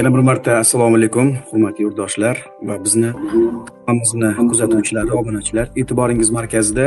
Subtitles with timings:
[0.00, 2.36] yana bir marta assalomu alaykum hurmatli yurtdoshlar
[2.68, 3.10] va bizni
[3.86, 6.86] kanalimizni kuzatuvchilar obunachilar e'tiboringiz markazida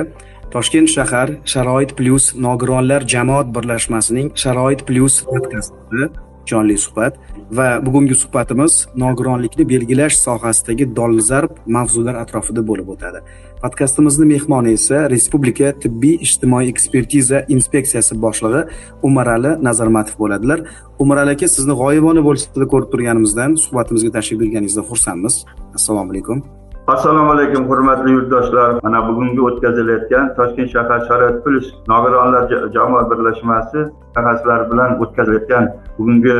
[0.55, 6.09] toshkent shahar sharoit plyus nogironlar jamoat birlashmasining sharoit plyus podkasti
[6.49, 7.17] jonli suhbat
[7.51, 13.21] va bugungi suhbatimiz nogironlikni belgilash sohasidagi dolzarb mavzular atrofida bo'lib o'tadi.
[13.63, 18.65] Podkastimizni mehmoni esa respublika tibbiy ijtimoiy ekspertiza inspeksiyasi boshlig'i
[19.09, 20.65] umarali nazarmatov bo'ladilar.
[21.03, 25.45] Umarali aka sizni g'oyibona bo'lsada ko'rib turganimizdan suhbatimizga tashrif buyurganingizdan xursandmiz.
[25.79, 26.43] Assalomu alaykum.
[26.87, 28.79] Assalomu alaykum hurmatli yurtdoshlar.
[28.83, 32.43] Mana bugungi o'tkazilayotgan toshkent shahar sharoit plyus nogironlar
[32.75, 35.63] jamoat birlashmasi mutaxassislari bilan o'tkazilayotgan
[35.97, 36.35] bugungi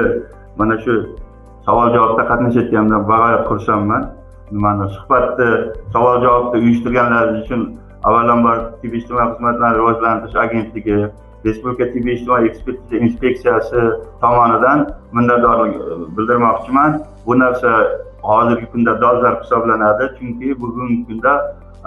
[0.57, 0.93] mana shu
[1.66, 4.03] savol javobda qatnashayotganimdan bag'oyat xursandman.
[4.52, 5.49] Nimani suhbatni
[5.93, 7.61] savol javobni uyushtirganlaringiz uchun
[8.07, 10.97] avvalambor tibbiy ijtimoiy xizmatlarni rivojlantirish agentligi
[11.45, 13.81] respublika tibbiy ijtimoiy ekspertiza inspeksiyasi
[14.21, 14.80] tomonidan
[15.17, 15.75] minnatdorlik
[16.17, 16.91] bildirmoqchiman.
[17.25, 17.71] Bu narsa
[18.29, 20.03] hozirgi kunda dolzarb hisoblanadi.
[20.19, 21.33] Chunki bugungi kunda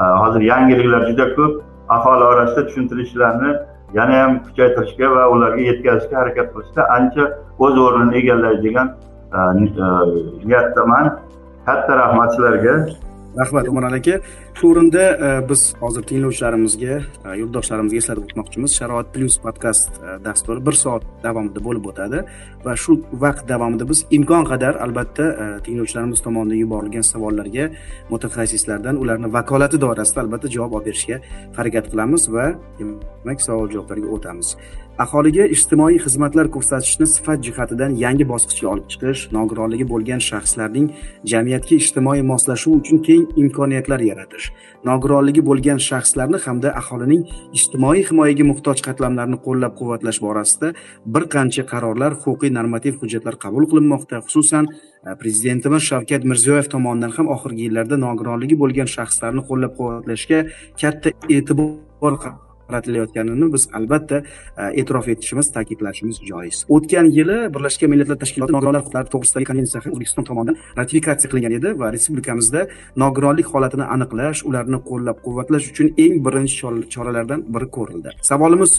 [0.00, 1.62] e, hozir yangiliklar juda ko'p.
[1.88, 3.50] Aholi orasida tushuntirishlarni
[3.94, 7.24] yana ham kuchaytirishga va ularga yetkazishga harakat qilishda ancha
[7.64, 8.88] o'z o'rnini egallaydi degan
[9.36, 9.38] e,
[9.84, 9.86] e,
[10.48, 11.06] niyatdaman.
[11.66, 12.74] Katta rahmat sizlarga
[13.40, 14.20] rahmat umar aka
[14.58, 18.70] shu o'rinda e, biz hozir tinglovchilarimizga e, yurtdoshlarimizga eslatib o'tmoqchimiz.
[18.78, 22.22] Sharoit plyus podkast e, dasturi bir soat davomida bo'lib o'tadi
[22.66, 25.26] va shu vaqt davomida biz imkon qadar albatta
[25.66, 27.68] tinglovchilarimiz tomonidan yuborilgan savollarga
[28.12, 31.20] mutaxassislardan ularni vakolati doirasida albatta javob olib berishga
[31.58, 32.46] harakat qilamiz va
[32.80, 34.56] demak savol javoblarga o'tamiz.
[35.04, 40.86] Aholiga ijtimoiy xizmatlar ko'rsatishni sifat jihatidan yangi bosqichga olib chiqish nogironligi bo'lgan shaxslarning
[41.32, 44.46] jamiyatga ijtimoiy moslashuvi uchun keng imkoniyatlar yaratish
[44.90, 47.22] nogironligi bo'lgan shaxslarni hamda aholining
[47.58, 50.72] ijtimoiy himoyaga muhtoj qatlamlarni qo'llab quvvatlash borasida
[51.14, 54.22] bir qancha qarorlar huquqiy normativ hujjatlar qabul qilinmoqda.
[54.26, 60.42] Xususan e, prezidentimiz shavkat mirziyoyev tomonidan ham oxirgi yillarda nogironligi bo'lgan shaxslarni qo'llab quvvatlashga
[60.80, 62.20] katta e'tibor
[62.68, 66.64] qaratilayotganini biz albatta e, e'tirof etishimiz ta'kidlashimiz joiz.
[66.76, 71.92] O'tgan yili birlashgan millatlar tashkiloti nogironlar huquqlari to'g'risidagi konvensiyasi o'zbekiston tomonidan ratifikatsiya qilingan edi va
[71.96, 72.66] respublikamizda
[73.04, 76.54] nogironlik holatini aniqlash ularni qo'llab quvvatlash uchun eng birinchi
[76.94, 78.10] choralardan biri ko'rildi.
[78.30, 78.72] Savolimiz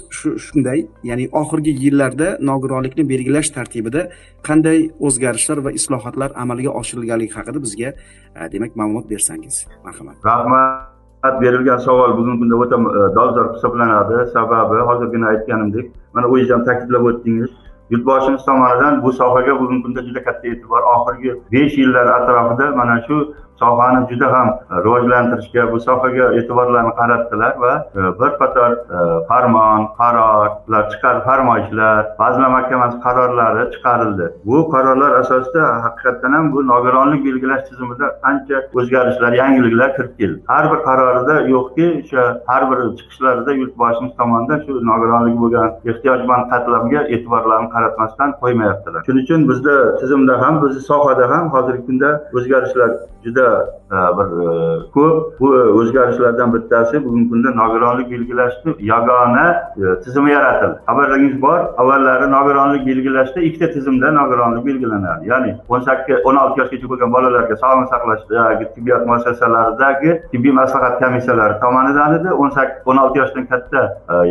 [0.48, 4.02] shunday ya'ni oxirgi yillarda nogironlikni belgilash tartibida
[4.48, 9.66] qanday o'zgarishlar va islohotlar amalga oshirilganligi haqida bizga e, demak ma'lumot bersangiz.
[9.86, 10.16] Marhamat.
[10.30, 10.97] Rahmat.
[11.42, 14.18] Berilgan savol bugungi kunda o'ta e, dolzarb hisoblanadi.
[14.36, 17.52] Sababi hozirgina aytganimdek mana o'zingiz ham ta'kidlab o'tdingiz
[17.92, 20.82] yurtboshimiz tomonidan bu sohaga bugungi kunda juda katta e'tibor.
[20.96, 23.18] Oxirgi besh yillar atrofida mana shu
[23.62, 29.88] sohani juda ham e, rivojlantirishga bu sohaga e'tiborlarni qaratdilar va e, bir qator e, farmon
[30.00, 34.26] qarorlar chiqarib farmoyishlar vazirlar mahkamasi qarorlari chiqarildi.
[34.50, 40.40] Bu qarorlar asosida haqiqatdan ham bu nogironlik belgilash tizimida ancha o'zgarishlar yangiliklar kirib keldi.
[40.54, 47.02] Har bir qarorida yo'qki o'sha har bir chiqishlarida yurtboshimiz tomonidan shu nogironligi bo'lgan ehtiyojmand qatlamga
[47.16, 49.02] e'tiborlarni qaratmasdan qo'ymayaptilar.
[49.08, 52.92] Shuning uchun bizda tizimda ham bizni sohada ham hozirgi kunda o'zgarishlar
[53.26, 53.47] juda
[53.92, 55.50] E, bir e, ko'p bu
[55.80, 59.46] o'zgarishlardan bittasi bugungi kunda nogironlik belgilashni yagona
[59.78, 60.80] e, tizimi yaratildi.
[60.88, 66.90] Xabarlaringiz bor avvallari nogironlik belgilashda ikkita tizimda nogironlik belgilanardi ya'ni o'n sakkiz o'n olti yoshgacha
[66.92, 72.30] bo'lgan bolalarga sog'liqni saqlashdagi tibbiyot muassasalaridagi tibbiy maslahat komissiyalari tomonidan edi.
[72.42, 73.82] O'n sakkiz o'n olti yoshdan katta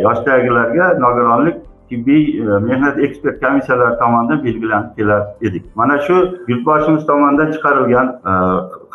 [0.05, 1.57] yoshdagilarga nogironlik
[1.89, 5.63] tibbiy e, mehnat ekspert komissiyalari tomonidan belgilanib kelar edik.
[5.75, 6.17] Mana shu
[6.47, 8.33] yurtboshimiz tomonidan chiqarilgan e,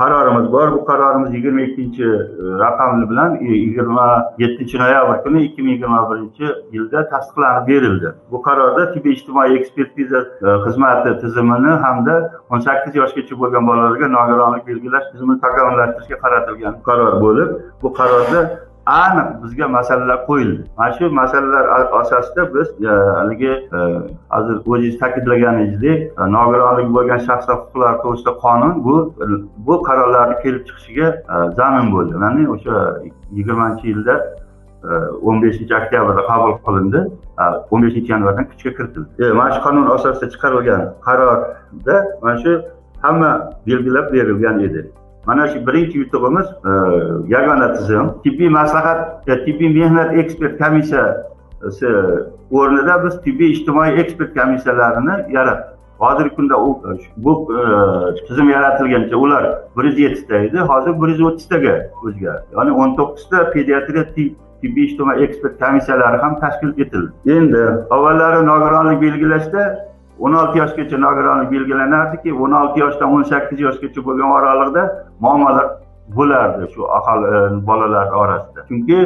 [0.01, 0.73] qarorimiz bor.
[0.73, 2.19] Bu qarorimiz yigirma ikkinchi e,
[2.65, 4.07] raqamli bilan e, yigirma
[4.39, 8.15] yettinchi noyabr kuni ikki ming yigirma birinchi yilda tasdiqlanib berildi.
[8.33, 10.25] Bu qarorda tibbiy ijtimoiy ekspertiza
[10.65, 12.17] xizmati tizimini hamda
[12.51, 17.49] o'n sakkiz yoshgacha bo'lgan bolalarga nogironlik belgilash tizimini takomillashtirishga qaratilgan qaror bo'lib
[17.83, 18.41] bu qarorda
[18.87, 20.65] aniq bizga masalalar qo'yildi.
[20.79, 23.79] Mana shu masalalar asosida biz e, haligi e,
[24.31, 28.97] hozir o'zingiz ta'kidlaganingizdek nogironligi bo'lgan shaxslar huquqlari to'g'risida qonun bu
[29.67, 32.13] bu qarorlarni kelib chiqishiga e, zamin bo'ldi.
[32.25, 32.77] Ya'ni o'sha
[33.39, 34.15] yigirmanchi yilda
[35.29, 37.01] o'n beshinchi oktyabrda qabul qilindi.
[37.71, 39.33] O'n beshinchi yanvardan kuchga kiritildi.
[39.41, 42.53] Mana shu qonun asosida chiqarilgan qarorda mana shu
[43.05, 43.31] hamma
[43.67, 44.83] belgilab berilgan edi.
[45.27, 46.73] Mana shu birinchi yutug'imiz e,
[47.35, 48.07] yagona tizim.
[48.25, 51.93] Tibbiy maslahat tibbiy mehnat ekspert komissiyasi
[52.51, 55.73] o'rnida biz tibbiy ijtimoiy ekspert komissiyalarini yaratdik
[56.03, 56.55] hozirgi kunda
[57.17, 57.59] bu e,
[58.29, 59.45] tizim yaratilgancha ular
[59.77, 62.47] bir yuz yettita edi hozir bir yuz o'ttiztaga o'zgardi.
[62.57, 67.13] Ya'ni o'n to'qqizta pediatriya tibbiy ijtimoiy ekspert komissiyalari ham tashkil etildi.
[67.37, 69.63] Endi avvallari nogironlik belgilashda
[70.25, 74.83] o'n olti yoshgacha nogironlik belgilanardiki o'n olti yoshdan o'n sakkiz yoshgacha bo'lgan oraliqda
[75.25, 75.67] muammolar
[76.17, 78.61] bo'lardi shu aholi e, bolalar orasida.
[78.69, 78.99] Chunki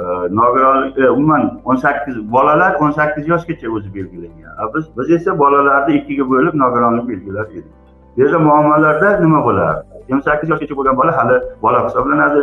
[0.00, 0.02] e,
[0.40, 4.72] nogironlik e, umuman o'n sakkiz bolalar o'n sakkiz yoshgacha o'zi belgilangan.
[4.74, 7.72] Biz biz esa bolalarni ikkiga bo'lib nogironlik belgilar edik.
[8.16, 9.84] Bu yerda muammolarda nima bo'lardi?
[10.14, 12.42] O'n sakkiz yoshgacha bo'lgan bola hali bola hisoblanadi.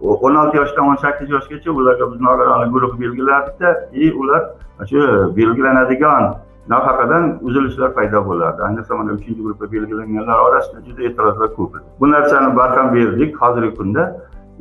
[0.00, 4.42] O'n olti yoshdan o'n sakkiz yoshgacha ularga biz nogironlik guruhi belgilardikda и ular
[4.90, 5.00] shu
[5.36, 6.34] belgilanadigan
[6.72, 11.86] nafaqadan uzilishlar paydo bo'lardi ayniqsa mana uchinchi gruppa belgilanganlar orasida juda e'tirozlar ko'p edi.
[12.00, 14.02] Bu narsani barham berdik hozirgi kunda.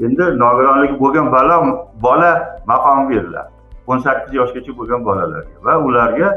[0.06, 1.56] Endi nogironligi bo'lgan bola
[2.06, 2.32] bola
[2.72, 3.50] maqomi beriladi.
[3.88, 6.28] O'n sakkiz yoshgacha bo'lgan bolalarga va ularga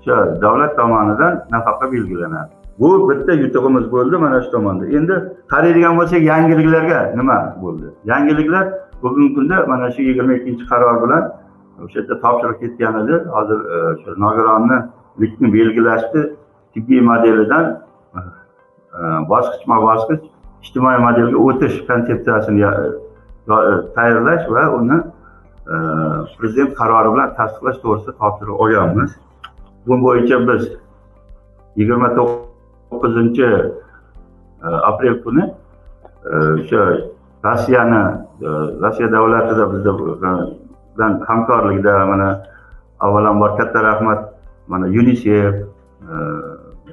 [0.00, 2.50] o'sha davlat tomonidan nafaqa belgilanadi.
[2.80, 4.84] Bu bitta yutug'imiz bo'ldi mana shu tomonda.
[4.98, 5.14] Endi
[5.52, 7.86] qaraydigan bo'lsak yangiliklarga nima bo'ldi?
[8.12, 8.64] Yangiliklar
[9.02, 11.22] bugungi kunda mana shu yigirma ikkinchi qaror bilan
[11.84, 14.78] o'sha yerda topshiriq ketgan edi hozir o'sha shu nogironni
[15.18, 16.22] likni belgilashni
[16.74, 17.66] tibbiy modelidan
[18.14, 18.20] e,
[19.32, 20.22] bosqichma bosqich
[20.64, 22.72] ijtimoiy modelga o'tish konsepsiyasini e,
[23.96, 25.76] tayyorlash va uni e,
[26.38, 29.10] prezident qarori bilan tasdiqlash to'g'risida topshiriq olganmiz.
[29.86, 30.68] Bu bo'yicha biz
[31.76, 33.48] yigirma to'qqizinchi
[34.90, 35.44] aprel kuni
[36.30, 36.82] o'sha
[37.44, 38.02] rossiyani
[38.82, 42.28] rossiya davlatida bizda bilan hamkorlikda mana
[43.00, 44.29] avvalambor katta rahmat
[44.70, 46.16] mana unisef e,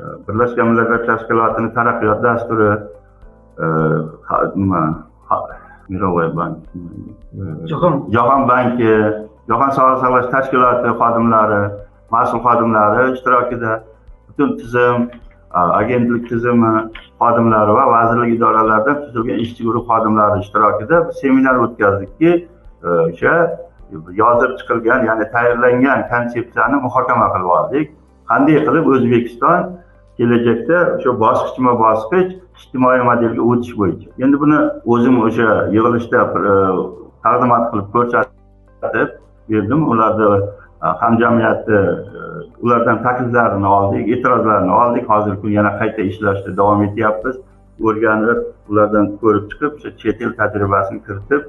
[0.02, 2.72] e, birlashgan millatlar tashkilotini taraqqiyot dasturi
[3.64, 3.66] e,
[4.56, 4.82] nima
[5.90, 6.58] мировой bank
[7.72, 7.94] jahon.
[8.16, 8.94] Jahon banki
[9.50, 11.62] jahon sog'liqni saqlash tashkiloti xodimlari
[12.16, 13.72] mas'ul xodimlari ishtirokida
[14.28, 15.08] butun tizim
[15.82, 16.74] agentlik tizimi
[17.22, 22.32] xodimlari va vazirlik idoralaridan tuzilgan ishchi guruh xodimlari ishtirokida seminar o'tkazdikki
[22.96, 23.34] o'sha
[23.92, 27.86] yozib chiqilgan ya'ni tayyorlangan konsepsiyani muhokama qilib oldik.
[28.30, 28.86] Qanday qilib?
[28.94, 29.62] O'zbekiston
[30.18, 32.30] kelajakda o'sha bosqichma bosqich
[32.60, 34.10] ijtimoiy modelga o'tish bo'yicha.
[34.26, 34.60] Endi buni
[34.94, 36.54] o'zim o'sha yig'ilishda e,
[37.26, 39.10] taqdimot qilib ko'rsatib
[39.52, 39.82] berdim.
[39.92, 41.82] Ularni e, hamjamiyatni
[42.20, 42.24] e,
[42.64, 45.06] ulardan takliflarini oldik e'tirozlarini oldik.
[45.12, 47.38] Hozirgi kun yana qayta ishlashda davom etyapmiz.
[47.88, 51.44] O'rganib ulardan ko'rib chiqib o'sha chet el tajribasini kiritib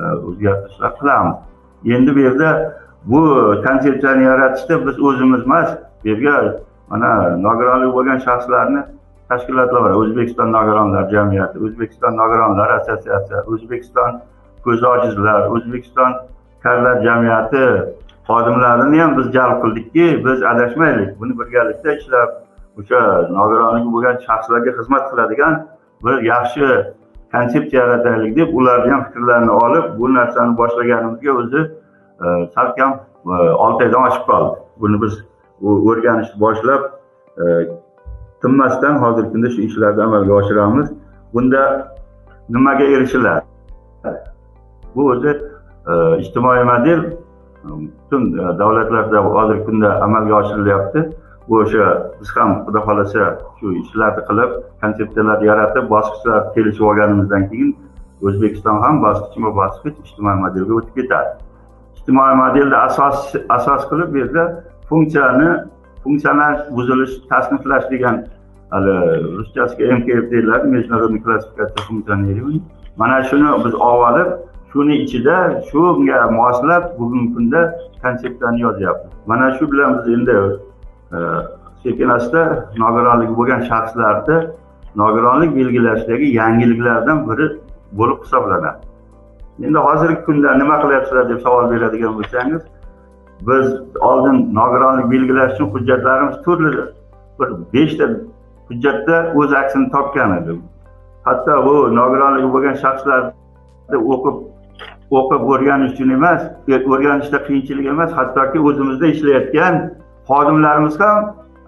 [0.00, 1.38] o'zgartirishlar qilamiz.
[1.84, 2.74] Endi bu yerda
[3.04, 3.20] bu
[3.66, 5.68] konsepsiyani yaratishda biz o'zimiz emas
[6.04, 6.56] bu yerga
[6.90, 8.82] mana nogironligi bo'lgan shaxslarni
[9.28, 14.20] tashkilotlar bor o'zbekiston nogironlar jamiyati o'zbekiston nogironlar assotsiatsiyasi o'zbekiston
[14.64, 16.12] ko'zi ojizlar o'zbekiston
[16.62, 17.64] karlar jamiyati
[18.30, 21.20] xodimlarini ham biz jalb qildikki biz adashmaylik.
[21.20, 22.30] Buni birgalikda ishlab
[22.80, 23.00] o'sha
[23.38, 25.54] nogironligi bo'lgan shaxslarga xizmat qiladigan
[26.04, 26.66] bir yaxshi
[27.32, 31.60] konsepsiya yarataylik deb ularni ham fikrlarini olib bu narsani boshlaganimizga o'zi
[32.24, 32.92] e, salkam
[33.26, 33.34] e,
[33.64, 34.56] olti oydan oshib qoldi.
[34.80, 35.14] Buni biz
[35.62, 36.82] o'rganishni boshlab
[37.42, 37.44] e,
[38.42, 40.92] tinmasdan hozirgi kunda shu ishlarni amalga oshiramiz.
[41.34, 41.62] Bunda
[42.48, 43.44] nimaga erishiladi
[44.94, 45.32] bu o'zi
[46.22, 47.00] ijtimoiy model
[47.64, 48.22] butun
[48.58, 51.08] davlatlarda hozirgi kunda amalga oshirilyapti.
[51.56, 51.86] O'sha
[52.20, 53.22] biz ham xudo xohlasa
[53.58, 54.50] shu ishlarni qilib
[54.82, 57.70] konsepsiyalarni yaratib bosqichlar kelishib olganimizdan keyin
[58.26, 61.30] o'zbekiston ham bosqichma bosqich ijtimoiy modelga o'tib ketadi.
[61.96, 63.18] Ijtimoiy modelni asos
[63.56, 64.44] asos qilib bu yerda
[64.88, 65.48] funksiyani
[66.04, 68.16] funksional buzilish tasniflash degan
[68.72, 68.94] hali
[69.38, 72.62] ruschasiga mkf deyiladi международный klassifikatsiya funksionerии
[73.00, 74.28] mana shuni biz olib olib
[74.72, 75.36] shuni ichida
[75.70, 77.60] shunga moslab bugungi kunda
[78.02, 79.12] konseptlarni yozyapmiz.
[79.26, 80.36] Mana shu bilan biz endi
[81.82, 84.38] sekin asta nogironligi bo'lgan shaxslarni
[84.96, 87.46] nogironlik belgilashdagi yangiliklardan biri
[87.92, 88.86] bo'lib hisoblanadi.
[89.66, 92.62] Endi hozirgi kunda nima qilyapsizlar deb savol beradigan bo'lsangiz
[93.48, 93.66] biz
[94.00, 96.70] oldin nogironlik belgilash uchun hujjatlarimiz turli
[97.40, 98.06] bir beshta
[98.68, 100.58] hujjatda o'z aksini topgan edi.
[101.24, 104.36] Hatto bu nogironligi bo'lgan shaxslarni o'qib
[105.18, 106.42] o'qib o'rganish uchun emas
[106.94, 109.74] o'rganishda qiyinchilik emas hattoki o'zimizda ishlayotgan
[110.30, 111.18] xodimlarimiz ham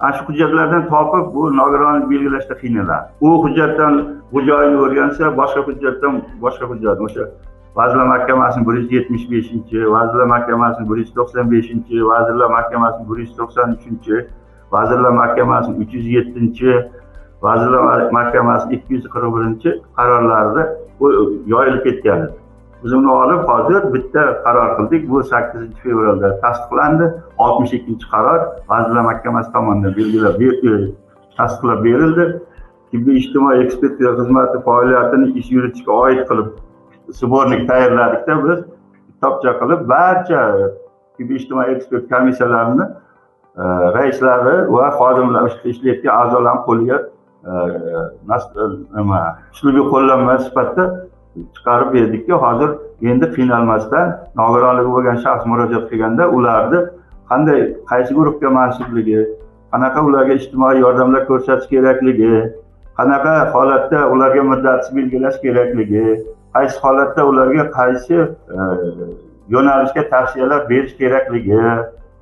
[0.01, 3.07] ana shu hujjatlardan topib bu nogironlik belgilashda qiynaladi.
[3.27, 3.95] U hujjatdan
[4.33, 7.01] bu joyini o'rgansa boshqa hujjatdan boshqa hujjat.
[7.07, 7.25] O'sha
[7.77, 13.19] vazirlar mahkamasini bir yuz yetmish beshinchi vazirlar mahkamasini bir yuz to'qson beshinchi vazirlar mahkamasini bir
[13.25, 14.17] yuz to'qson uchinchi
[14.73, 16.73] vazirlar mahkamasini uch yuz yettinchi
[17.43, 20.63] vazirlar mahkamasi ikki yuz qirq birinchi qarorlarida
[21.55, 22.42] yoyilib ketgan edi
[22.85, 25.11] bizni olib hozir bitta qaror qildik.
[25.11, 27.05] Bu sakkizinchi fevralda tasdiqlandi.
[27.39, 30.73] Oltmish ikkinchi qaror vazirlar mahkamasi tomonidan belgilab e,
[31.37, 32.25] tasdiqlab berildi.
[32.91, 36.49] Tibbiy ijtimoiy ekspertiza xizmati faoliyatini ish yuritishga oid qilib
[37.21, 38.61] сборник tayyorladikda biz.
[39.09, 40.43] Kitobcha qilib barcha
[41.17, 42.87] tibbiy ijtimoiy ekspert komissiyalarini
[43.63, 43.65] e,
[43.97, 46.99] raislari va xodimlar ishlayotgan a'zolarni qo'liga
[47.51, 47.53] e,
[48.99, 49.23] nima
[49.55, 50.87] uslubiy qo'llanma sifatida
[51.37, 52.71] chiqarib berdikki hozir
[53.11, 54.07] endi qiynalmasdan
[54.41, 56.81] nogironligi bo'lgan shaxs murojaat qilganda ularni
[57.31, 57.61] qanday
[57.91, 59.21] qaysi guruhga mansubligi
[59.73, 62.35] qanaqa ularga ijtimoiy yordamlar ko'rsatish kerakligi
[62.99, 66.07] qanaqa holatda ularga muddatni belgilash kerakligi
[66.57, 68.17] qaysi holatda ularga qaysi
[68.59, 68.61] e,
[69.55, 71.63] yo'nalishga tavsiyalar berish kerakligi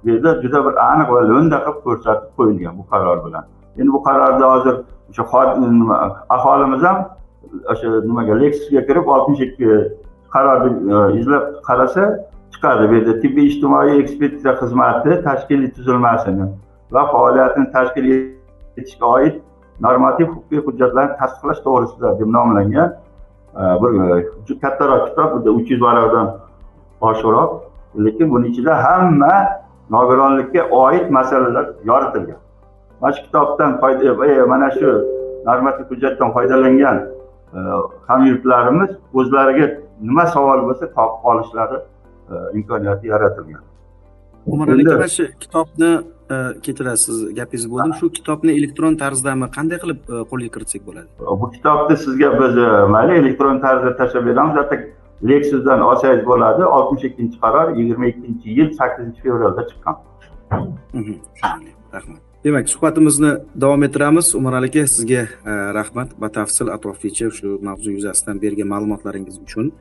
[0.04, 0.10] bu
[0.42, 3.44] juda bir aniq va lo'nda qilib ko'rsatib qo'yilgan bu qaror bilan.
[3.78, 4.74] Endi bu qarorda hozir
[5.10, 5.24] o'sha
[6.36, 6.98] aholimiz ham
[7.72, 9.68] o'sha nimaga leksiyaga kirib oltmish ikki
[10.34, 10.72] qarorni
[11.20, 12.04] izlab e, qarasa
[12.54, 13.20] chiqadi bu yerda.
[13.22, 16.48] Tibbiy ijtimoiy ekspertiza xizmati tashkiliy tuzilmasini
[16.96, 18.10] va faoliyatini tashkil
[18.80, 19.40] etishga oid
[19.86, 22.88] normativ huquqiy hujjatlarni tasdiqlash to'g'risida deb nomlangan
[23.60, 23.90] e, bir
[24.54, 25.30] e, kattaroq kitob.
[25.58, 26.26] Uch yuz varaqdan
[27.10, 27.50] oshiqroq
[28.06, 29.34] lekin buni ichida hamma
[29.90, 32.40] nogironlikka oid masalalar yoritilgan.
[33.00, 34.90] Mana shu kitobdan foyda mana shu
[35.48, 36.96] normativ hujjatdan foydalangan
[38.08, 39.66] hamyurtlarimiz o'zlariga
[40.00, 41.78] nima savol bo'lsa topib olishlari
[42.30, 43.62] e, imkoniyati yaratilgan.
[44.46, 45.90] Umar aka mana shu kitobni
[46.34, 51.08] e, kechirasiz gapingizni bo'ldim shu kitobni elektron tarzdami qanday qilib e, qo'lga kiritsak bo'ladi?
[51.42, 52.56] Bu kitobni sizga biz
[52.94, 54.88] mayli elektron tarzda tashlab beramiz.
[55.30, 59.96] Lexusdan olsangiz bo'ladi oltmish ikkinchi qaror yigirma ikkinchi yil sakkizinchi fevralda chiqqan.
[60.50, 64.34] Tushunarli rahmat demak suhbatimizni davom ettiramiz.
[64.34, 66.20] Umar aka sizga e, rahmat.
[66.20, 69.72] Batafsil atroflicha shu mavzu yuzasidan bergan ma'lumotlaringiz uchun.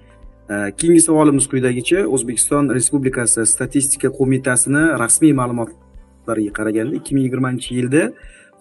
[0.50, 2.04] E, keyingi savolimiz quyidagicha.
[2.16, 8.04] O'zbekiston respublikasi statistika qo'mitasini rasmiy ma'lumotlariga qaraganda ikki ming yigirmanchi yilda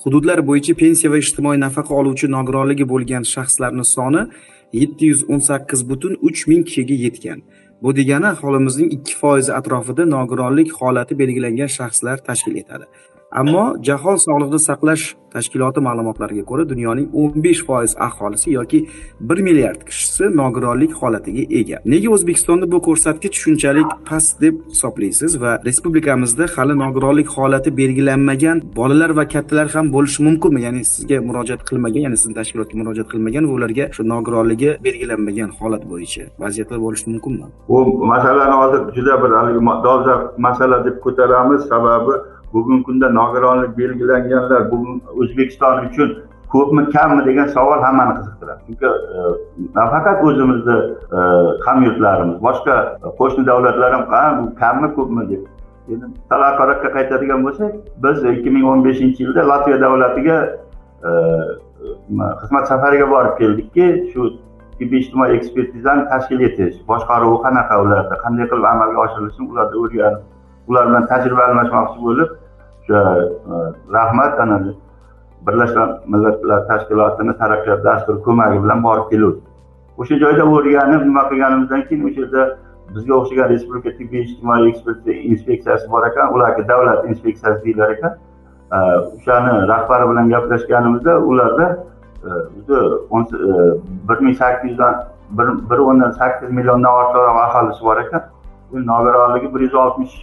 [0.05, 4.23] hududlar bo'yicha pensiya va ijtimoiy nafaqa oluvchi nogironligi bo'lgan shaxslarni soni
[4.81, 7.43] yetti yuz o'n sakkiz butun uch ming kishiga yetgan.
[7.83, 12.87] Bu degani aholimizning ikki foizi atrofida nogironlik holati belgilangan shaxslar tashkil etadi.
[13.33, 15.05] Ammo jahon sog'liqni saqlash
[15.35, 18.79] tashkiloti ma'lumotlariga ko'ra dunyoning o'n besh foiz aholisi yoki
[19.21, 21.79] bir milliard kishisi nogironlik holatiga ega.
[21.93, 29.11] Nega o'zbekistonda bu ko'rsatkich shunchalik past deb hisoblaysiz va respublikamizda hali nogironlik holati belgilanmagan bolalar
[29.19, 30.63] va kattalar ham bo'lishi mumkinmi?
[30.67, 35.85] Ya'ni sizga murojaat qilmagan ya'ni sizni tashkilotga murojaat qilmagan va ularga shu nogironligi belgilanmagan holat
[35.93, 37.47] bo'yicha vaziyatlar bo'lishi mumkinmi?
[37.69, 37.79] Bu
[38.15, 41.61] masalani hozir juda bir haligi dolzarb masala deb ko'taramiz.
[41.69, 42.13] Sababi
[42.53, 46.11] bugungi kunda nogironlik belgilanganlar bugun o'zbekiston uchun
[46.55, 48.61] ko'pmi kammi degan savol hammani qiziqtiradi.
[48.67, 49.21] Chunki e,
[49.79, 50.79] nafaqat o'zimizni
[51.19, 51.21] e,
[51.67, 52.77] hamyurtlarimiz boshqa
[53.21, 55.43] qo'shni davlatlar ham bu kammi ko'pmi deb.
[55.93, 57.73] Endi talaqaroqqa qaytadigan bo'lsak
[58.05, 60.39] biz ikki ming o'n beshinchi yilda latviya davlatiga
[61.09, 61.11] e,
[62.41, 64.33] xizmat safariga borib keldikki shu
[64.79, 70.38] tibbiy ijtimoiy ekspertizani tashkil etish boshqaruvi qanaqa ularda qanday qilib amalga oshirilishini ularda o'rganib
[70.69, 72.31] ular bilan tajriba almashmoqchi bo'lib
[72.81, 73.01] o'sha
[73.53, 73.55] e,
[73.97, 74.59] rahmat ana
[75.47, 79.45] birlashgan millatlar tashkilotini taraqqiyot dasturi ko'magi bilan borib keluvdik
[80.01, 82.49] o'sha joyda o'rganib nima qilganimizdan keyin o'sha yerda
[82.95, 88.17] bizga o'xshagan respublika tibbiy ijtimoiy ekspertiza inspeksiyasi bor ekan ularga davlat inspeksiyasi deyilar ekan.
[88.77, 88.79] E,
[89.17, 91.69] o'shani rahbari bilan gaplashganimizda ularda
[92.25, 93.43] e, o'zi
[94.09, 95.05] bir ming sakkiz yuzdan
[95.71, 98.23] bir o'ndan sakkiz milliondan ortiqroq aholisi bor ekan.
[98.93, 100.17] Nogironligi bir yuz oltmish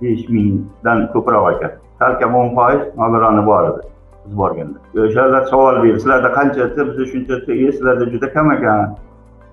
[0.00, 1.72] besh mingdan ko'proq ekan.
[1.98, 3.86] Salkam o'n foiz nogironi bor edi.
[4.24, 4.78] Biz borganda.
[5.04, 6.00] O'shalar savol berdi.
[6.00, 8.96] Sizlarda qancha desa biza shuncha desa e sizlarda juda kam ekan.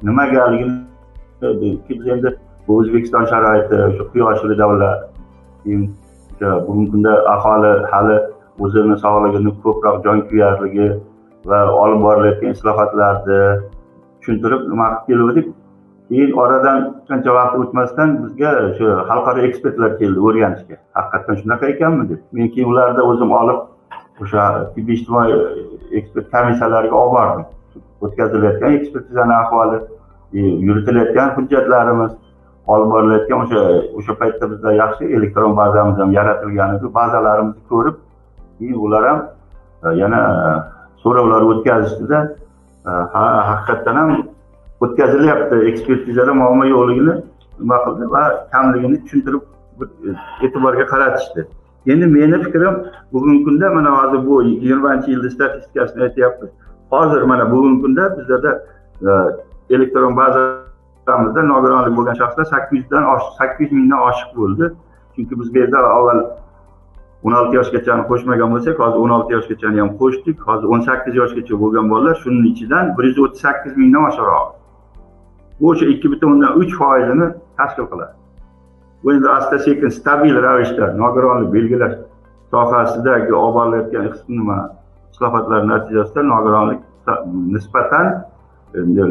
[0.03, 0.75] Nimagaligini
[1.89, 2.37] biz endi
[2.67, 5.09] bu o'zbekiston sharoiti shu quyoshli davlat
[5.63, 5.83] keyin
[6.33, 8.17] o'sha bugungi kunda aholi hali
[8.63, 10.87] o'zini sog'lig'ini ko'proq jonkuyarligi
[11.49, 13.39] va olib borilayotgan islohotlarni
[14.19, 15.47] tushuntirib nima qilib keluvdik?
[16.09, 20.77] Keyin oradan qancha vaqt o'tmasdan bizga shu xalqaro ekspertlar keldi o'rganishga.
[20.97, 22.21] Haqiqatdan shunaqa ekanmi deb.
[22.31, 23.59] Men keyin ularni o'zim olib
[24.23, 24.43] o'sha
[24.75, 27.45] tibbiy ijtimoiy eh, ekspert komissiyalariga olib bordim.
[28.05, 29.79] O'tkazilayotgan ekspertizani ahvoli
[30.33, 32.13] e, yuritilayotgan hujjatlarimiz
[32.75, 33.65] olib borilayotgan o'sha
[34.01, 36.93] o'sha paytda bizda yaxshi elektron bazamiz ham yaratilgan edi.
[36.99, 37.99] Bazalarimizni ko'rib
[38.59, 39.19] keyin ular ham
[39.83, 40.21] e, yana
[41.03, 42.23] so'rovlar o'tkazishdida
[42.89, 44.15] e, ha haqiqatdan ham
[44.83, 47.13] o'tkazilyapti ekspertizada muammo yo'qligini
[47.59, 49.43] nima qildi va kamligini tushuntirib
[49.81, 50.15] e,
[50.45, 51.47] e'tiborga qaratishdi.
[51.91, 52.75] Endi meni fikrim
[53.13, 56.49] bugungi kunda mana hozir bu yigirmanchi yilni statistikasini aytyapmiz.
[56.89, 58.51] Hozir mana bugungi kunda bizlarda
[59.07, 59.11] e,
[59.75, 63.03] elektron bazamizda nogironlik bo'lgan shaxslar sakkiz yuzdan
[63.37, 64.65] sakkiz yuz mingdan oshiq bo'ldi.
[65.15, 66.19] Chunki biz bu yerda avval
[67.25, 70.37] o'n olti yoshgachani qo'shmagan bo'lsak hozir o'n olti yoshgachani ham qo'shdik.
[70.49, 74.64] Hozir o'n sakkiz yoshgacha bo'lgan bolalar shuning ichidan bir yuz o'ttiz sakkiz mingdan oshiqroq.
[75.61, 78.13] O'sha ikki butun o'ndan uch foizini tashkil qiladi.
[79.03, 81.95] Bu endi asta sekin stabil ravishda nogironlik belgilash
[82.51, 84.57] sohasidagi olib borilayotgan nima
[85.11, 86.79] islohotlar natijasida nogironlik
[87.55, 88.05] nisbatan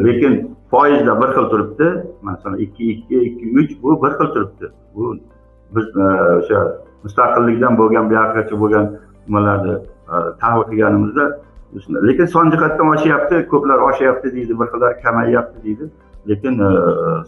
[0.07, 0.33] lekin
[0.71, 1.87] foizda bir xil turibdi.
[2.21, 4.65] Masalan ikki ikki ikki uch bu bir xil turibdi.
[4.95, 5.17] Bu
[5.75, 6.07] biz e,
[6.39, 6.59] o'sha
[7.03, 8.85] mustaqillikdan bo'lgan buyoqqacha bo'lgan
[9.27, 9.75] nimalarni
[10.13, 11.25] e, tahlil qilganimizda
[12.07, 15.85] lekin son jihatdan oshyapti ko'plar oshyapti deydi bir xillar kamayyapti deydi.
[16.29, 16.69] Lekin e,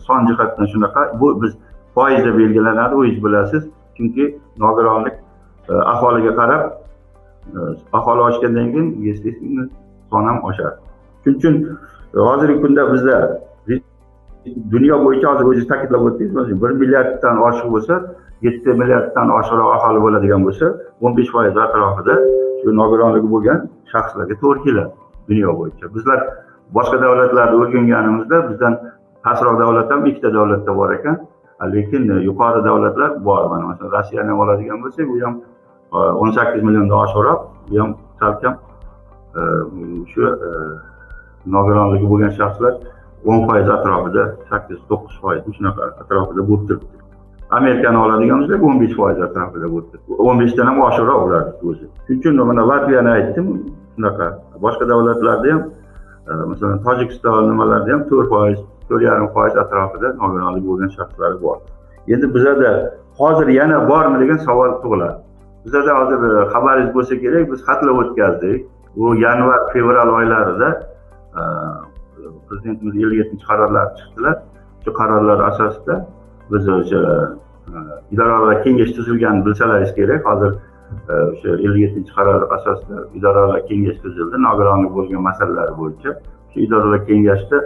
[0.06, 1.54] son jihatdan shunaqa bu biz
[1.96, 3.63] foizda belgilanadi o'zingiz bilasiz.
[3.98, 5.16] Chunki nogironlik
[5.70, 6.63] e, aholiga qarab
[7.58, 7.60] e,
[7.94, 9.70] aholi oshgandan keyin естественно
[10.12, 10.75] son ham oshadi
[11.24, 11.54] shuning uchun
[12.27, 13.16] hozirgi kunda bizda
[14.72, 17.96] dunyo bo'yicha hozir o'zingiz ta'kidlab o'tdingiz bir milliarddan oshiq bo'lsa
[18.48, 20.66] yetti milliarddan oshiqroq aholi bo'ladigan bo'lsa
[21.04, 22.16] o'n besh foiz atrofida
[22.60, 23.60] shu nogironligi bo'lgan
[23.92, 24.92] shaxslarga to'g'ri keladi
[25.30, 25.86] dunyo bo'yicha.
[25.96, 26.20] Bizlar
[26.77, 28.74] boshqa davlatlarni o'rganganimizda bizdan
[29.27, 31.15] pastroq davlat ham ikkita davlatda bor ekan.
[31.74, 33.50] Lekin e, yuqori davlatlar bor.
[33.51, 35.34] Mana masalan rossiyani oladigan bo'lsak bu ham
[35.93, 38.53] e, o'n sakkiz milliondan oshiqroq bu ham salkam
[39.39, 39.41] e,
[40.12, 40.51] shu e,
[41.55, 42.74] nogironligi bo'lgan shaxslar
[43.29, 46.96] o'n foiz atrofida sakkiz to'qqiz foiz shunaqa atrofida bo'lib turibdi.
[47.60, 50.22] Amerikani oladigan bo'lsak o'n besh foiz atrofida bo'lib turibdi.
[50.27, 51.86] O'n beshdan ham oshiqroq ularni o'zi.
[52.05, 53.48] Shuning uchun mana latviyani aytdim
[53.96, 54.27] shunaqa.
[54.65, 55.62] Boshqa davlatlarda ham
[56.51, 61.58] masalan tojikiston nimalarda ham to'rt foiz to'rt yarim foiz atrofida nogironligi bo'lgan shaxslar bor.
[62.13, 62.72] Endi bizada
[63.20, 65.17] hozir yana bormi degan savol tug'iladi.
[65.65, 68.60] Bizada hozir e, xabaringiz bo'lsa kerak biz xatlab o'tkazdik.
[68.98, 70.70] Bu yanvar fevral oylarida
[71.39, 71.41] e,
[72.48, 74.36] prezidentimiz ellik yettinchi qarorlari chiqdilar.
[74.84, 75.96] Shu qarorlar asosida
[76.51, 77.15] biz o'sha e,
[78.15, 80.22] idoralar kengash tuzilganini bilsalaringiz kerak.
[80.29, 80.51] Hozir
[81.32, 84.36] o'sha ellik yettinchi qaror asosida idoralar kengash tuzildi.
[84.48, 86.12] Nogironlik bo'lgan masalalar bo'yicha
[86.51, 87.58] shu idoralar kengashda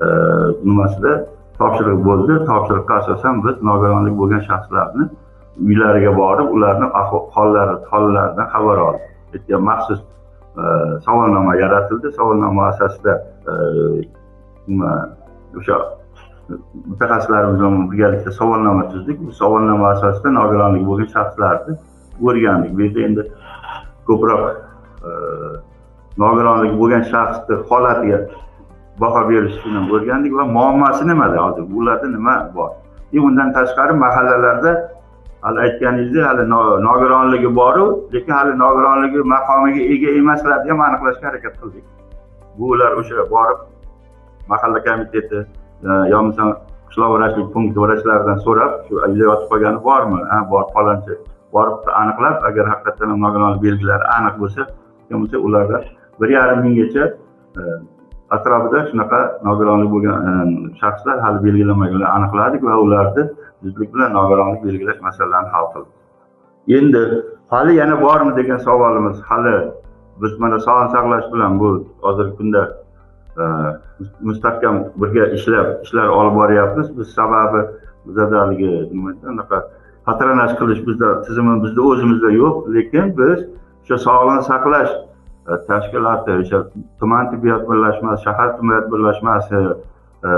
[0.00, 1.12] nimasida
[1.58, 2.38] topshiriq bo'ldi.
[2.50, 5.08] Topshiriqqa asosan biz nogironlik bo'lgan shaxslarni
[5.66, 6.86] uylariga borib ularni
[7.36, 9.42] hollari hollaridan xabar oldik.
[9.70, 10.64] Maxsus e,
[11.06, 12.12] savolnoma yaratildi.
[12.12, 13.14] Savolnoma asosida
[13.50, 13.54] e,
[14.68, 14.92] nima
[15.58, 15.78] o'sha
[16.90, 19.20] mutaxassislarimiz bilan birgalikda savolnoma tuzdik.
[19.26, 21.78] Bu savolnoma asosida nogironligi bo'lgan shaxslarni
[22.26, 22.72] o'rgandik.
[22.76, 23.22] Bu yerda endi
[24.08, 24.42] ko'proq
[25.08, 25.10] e,
[26.24, 28.18] nogironligi bo'lgan shaxsni holatiga
[29.02, 29.56] baho berish
[29.94, 31.64] o'rgandik va muammosi nimada hozir?
[31.78, 32.70] Ularda nima bor?
[33.14, 34.70] И undan tashqari mahallalarda
[35.44, 36.44] hali aytganingizdek hali
[36.88, 41.84] nogironligi boru lekin hali nogironligi maqomiga ega emaslarni ham aniqlashga harakat qildik.
[42.58, 43.60] Bu ular o'sha borib
[44.50, 45.38] mahalla komiteti
[45.88, 46.48] e, yo bo'lmasam
[46.88, 50.20] qishloq vrachlik punkti vrachlaridan so'rab shu uyda yotib qolgani bormi?
[50.32, 51.14] Ha bor palonchi
[51.54, 54.62] borib aniqlab agar haqiqatdan ham nogironlik belgilari aniq bo'lsa
[55.22, 55.78] bo'lsa ularda
[56.20, 57.04] bir yarim minggacha
[57.58, 57.62] e,
[58.30, 60.48] atrofida shunaqa nogironlik bo'lgan
[60.80, 63.24] shaxslar hali belgilanmaganlar aniqladik va ularni
[63.64, 65.94] zudlik bilan nogironlik belgilash masalalarini hal qildik.
[66.78, 67.02] Endi
[67.52, 69.56] hali yana bormi degan savolimiz hali
[70.22, 71.70] biz mana sog'liqni saqlash bilan bu
[72.06, 72.62] hozirgi kunda
[73.42, 73.44] e,
[74.28, 76.98] mustahkam birga ishlab ishlar olib boryapmiz.
[76.98, 77.60] Biz sababi
[78.06, 79.58] bizada haligi nima anaqa
[80.06, 83.38] patronaj qilish bizda tizimi bizda o'zimizda yo'q lekin biz
[83.82, 84.92] o'sha sog'liqni saqlash
[85.48, 86.58] E, tashkiloti o'sha
[87.00, 89.56] tuman tibbiyot birlashmasi shahar tibbiyot birlashmasi
[90.28, 90.30] e,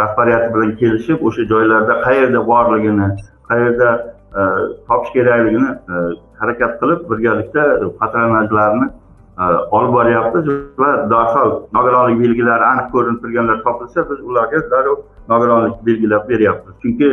[0.00, 3.08] rahbariyati bilan kelishib o'sha joylarda qayerda borligini
[3.50, 3.88] qayerda
[4.38, 4.40] e,
[4.88, 5.70] topish kerakligini
[6.40, 7.64] harakat qilib birgalikda
[8.00, 8.86] patronajlarni
[9.76, 10.44] olib boryapmiz
[10.82, 14.98] va darhol nogironlik belgilari aniq ko'rinib turganlar topilsa biz ularga darrov
[15.32, 16.74] nogironlik belgilab beryapmiz.
[16.82, 17.08] Chunki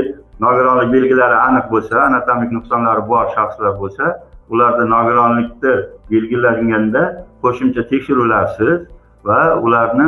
[0.45, 4.05] nogironlik belgilari aniq bo'lsa anatomik nuqsonlari bor shaxslar bo'lsa
[4.49, 5.73] ularda nogironlikni
[6.11, 7.03] belgilanganda
[7.43, 8.79] qo'shimcha tekshiruvlarsiz
[9.27, 10.07] va ularni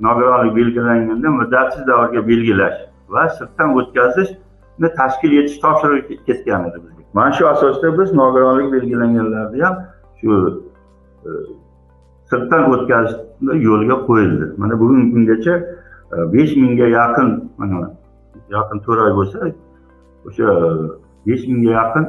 [0.00, 2.78] nogironlik belgilanganda muddatsiz davrga belgilash
[3.14, 9.62] va sirtdan o'tkazishni tashkil etish topshirig'i ketgan edi bizga mana shu asosda biz nogironlik belgilanganlarni
[9.64, 9.74] ham
[10.20, 10.30] shu
[11.26, 11.30] e,
[12.30, 14.46] sirtdan o'tkazishni yo'lga qo'yildi.
[14.60, 15.54] Mana bugungi kungacha
[16.14, 17.90] e, besh mingga yaqin mana
[18.56, 19.38] yaqin to'rt oy bo'lsa
[20.28, 20.70] o'sha e,
[21.26, 22.04] besh mingga yaqin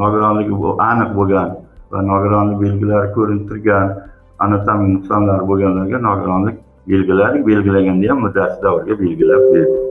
[0.00, 0.54] nogironligi
[0.90, 1.48] aniq bo'lgan
[1.92, 3.86] va nogironlik belgilari ko'rinib turgan
[4.44, 6.56] anatomik nuqsonlari bo'lganlarga nogironlik
[6.90, 9.84] belgilari belgilaganda ham muddati davrga belgilab berdik.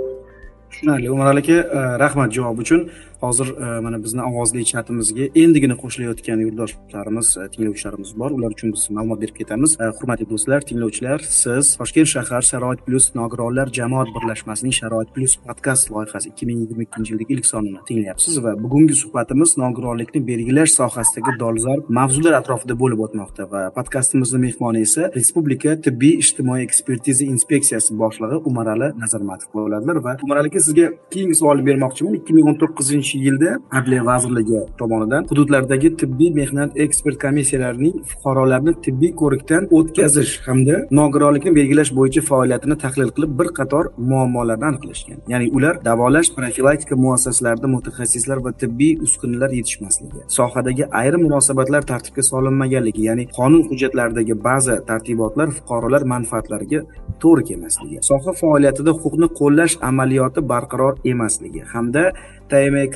[0.70, 1.08] Tushunarli.
[1.16, 2.82] Umar aka eh, rahmat javob uchun.
[3.22, 8.32] Hozir e, mana bizni ovozli chatimizga endigina qo'shilayotgan yurtdoshlarimiz e, tinglovchilarimiz bor.
[8.38, 9.78] Ular uchun biz ma'lumot berib ketamiz.
[9.80, 15.92] E, hurmatli do'stlar tinglovchilar siz toshkent shahar sharoit plyus nogironlar jamoat birlashmasining sharoit plyus podkast
[15.94, 21.32] loyihasi ikki ming yigirma ikkinchi yilgi ilk sonini tinglayapsiz va bugungi suhbatimiz nogironlikni belgilash sohasidagi
[21.44, 28.42] dolzarb mavzular atrofida bo'lib o'tmoqda va podkastimizni mehmoni esa respublika tibbiy ijtimoiy ekspertiza inspeksiyasi boshlig'i
[28.52, 32.14] umarali nazarmatov bo'ladilar va umarali aka sizga keyingi savolni bermoqchiman.
[32.20, 39.12] ikki ming o'n to'qqizinchi yilda adliya vazirligi tomonidan hududlardagi tibbiy mehnat ekspert komissiyalarining fuqarolarni tibbiy
[39.22, 45.20] ko'rikdan o'tkazish hamda nogironlikni belgilash bo'yicha faoliyatini tahlil qilib bir qator muammolarni aniqlashgan.
[45.34, 53.02] Ya'ni ular davolash profilaktika muassasalarida mutaxassislar va tibbiy uskunalar yetishmasligi sohadagi ayrim munosabatlar tartibga solinmaganligi
[53.10, 56.82] ya'ni qonun hujjatlaridagi ba'zi tartibotlar fuqarolar manfaatlariga
[57.24, 62.04] to'g'ri kelmasligi soha faoliyatida huquqni qo'llash amaliyoti barqaror emasligi hamda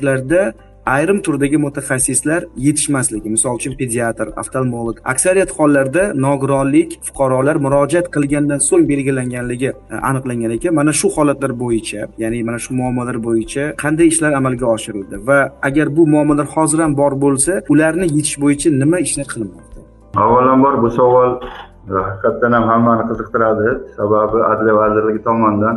[0.02, 0.54] tmklarda
[0.86, 8.86] ayrim turdagi mutaxassislar yetishmasligi misol uchun pediatr oftalmolog aksariyat hollarda nogironlik fuqarolar murojaat qilgandan so'ng
[8.92, 10.74] belgilanganligi e, aniqlangan ekan.
[10.80, 15.16] Mana shu holatlar bo'yicha ya'ni mana shu muammolar bo'yicha qanday ishlar amalga oshirildi?
[15.28, 19.80] Va agar bu muammolar hozir ham bor bo'lsa ularni yechish bo'yicha nima ishlar qilinmoqda?
[20.24, 23.68] Avvalambor bu savol e, haqiqatdan ham hammani qiziqtiradi.
[23.98, 25.76] Sababi adliya vazirligi tomonidan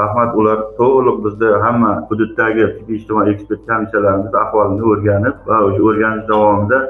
[0.00, 6.26] rahmat ular to'liq bizda hamma hududdagi tibbiy ijtimoiy ekspert komissiyalarimiz ahvolini o'rganib va o'sha o'rganish
[6.32, 6.80] davomida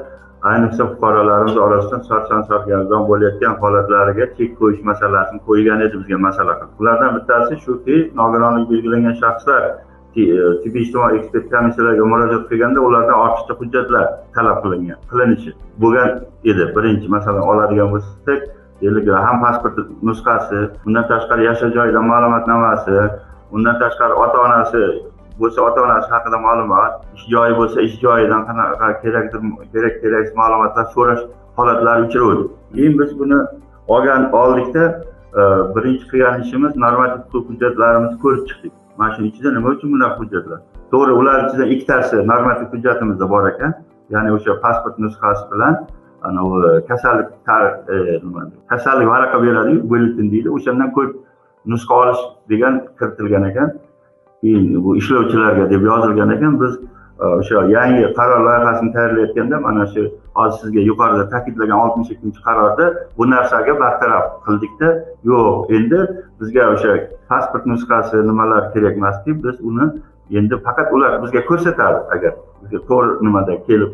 [0.51, 6.81] ayniqsa fuqarolarimiz orasidan sarson sargardon bo'layotgan holatlariga chek qo'yish masalasini qo'ygan edi bizga masala qilib.
[6.81, 10.25] Ulardan bittasi shuki nogironlik belgilangan shaxslar e,
[10.63, 15.51] tibbiy ijtimoiy ekspert komissiyalarga murojaat qilganda ulardan ortiqcha hujjatlar talab qilingan qilinishi
[15.85, 16.09] bo'lgan
[16.51, 16.63] edi.
[16.77, 18.41] Birinchi masalan oladigan bo'lsak
[18.81, 22.95] deylik ham pasporti nusxasi undan tashqari yashash joyidan ma'lumotnomasi
[23.55, 24.81] undan tashqari ota onasi
[25.39, 29.41] bo'lsa ota onasi haqida ma'lumot ish joyi bo'lsa ish joyidan qanaqa kerakdir
[29.73, 31.23] kerak keraksiz ma'lumotlar so'rash
[31.57, 32.43] holatlari uchraydi.
[32.73, 33.39] Keyin biz buni
[33.95, 34.83] olgan oldikda
[35.39, 35.41] e,
[35.75, 38.73] birinchi qilgan ishimiz normativ huquq hujjatlarimizni ko'rib chiqdik.
[38.97, 40.59] Mana shuni ichida nima uchun bunaqa hujjatlar?
[40.91, 43.71] To'g'ri ular ichida ikkitasi normativ hujjatimizda bor ekan
[44.13, 45.73] ya'ni o'sha pasport nusxasi bilan
[46.27, 50.49] anavi eh, kasallik eh, nima kasallik varaqa beradiyu bulletin deydi.
[50.49, 51.11] O'shandan ko'p
[51.71, 53.69] nusxa olish degan kiritilgan ekan.
[54.41, 56.59] Keyin bu ishlovchilarga deb yozilgan ekan.
[56.61, 56.73] Biz
[57.21, 60.01] eh, o'sha yangi qaror loyihasini tayyorlayotganda mana shu
[60.37, 62.85] hozir sizga yuqorida ta'kidlagan oltmish ikkinchi qarorda
[63.17, 64.89] bu narsaga bartaraf qildikda.
[65.29, 65.99] Yo'q endi
[66.41, 66.91] bizga o'sha
[67.29, 69.85] pasport nusxasi nimalar kerak emas deb biz uni
[70.39, 73.91] endi faqat ular bizga ko'rsatadi agar bizga to'g'ri nimada kelib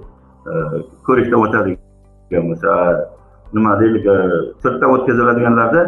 [1.08, 1.74] ko'rikdan o'tadi.
[2.50, 2.72] Bo'lsa
[3.54, 4.18] nima deylik e,
[4.64, 5.82] sirtda o'tkaziladiganlarda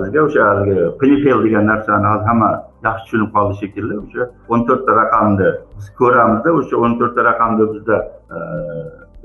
[0.00, 2.50] bizga o'sha haligi pinifel degan narsani hozir hamma
[2.86, 7.96] yaxshi tushunib qoldi shekilli o'sha o'n to'rtta raqamni biz ko'ramizda o'sha o'n to'rtta raqamni bizda
[8.34, 8.38] e,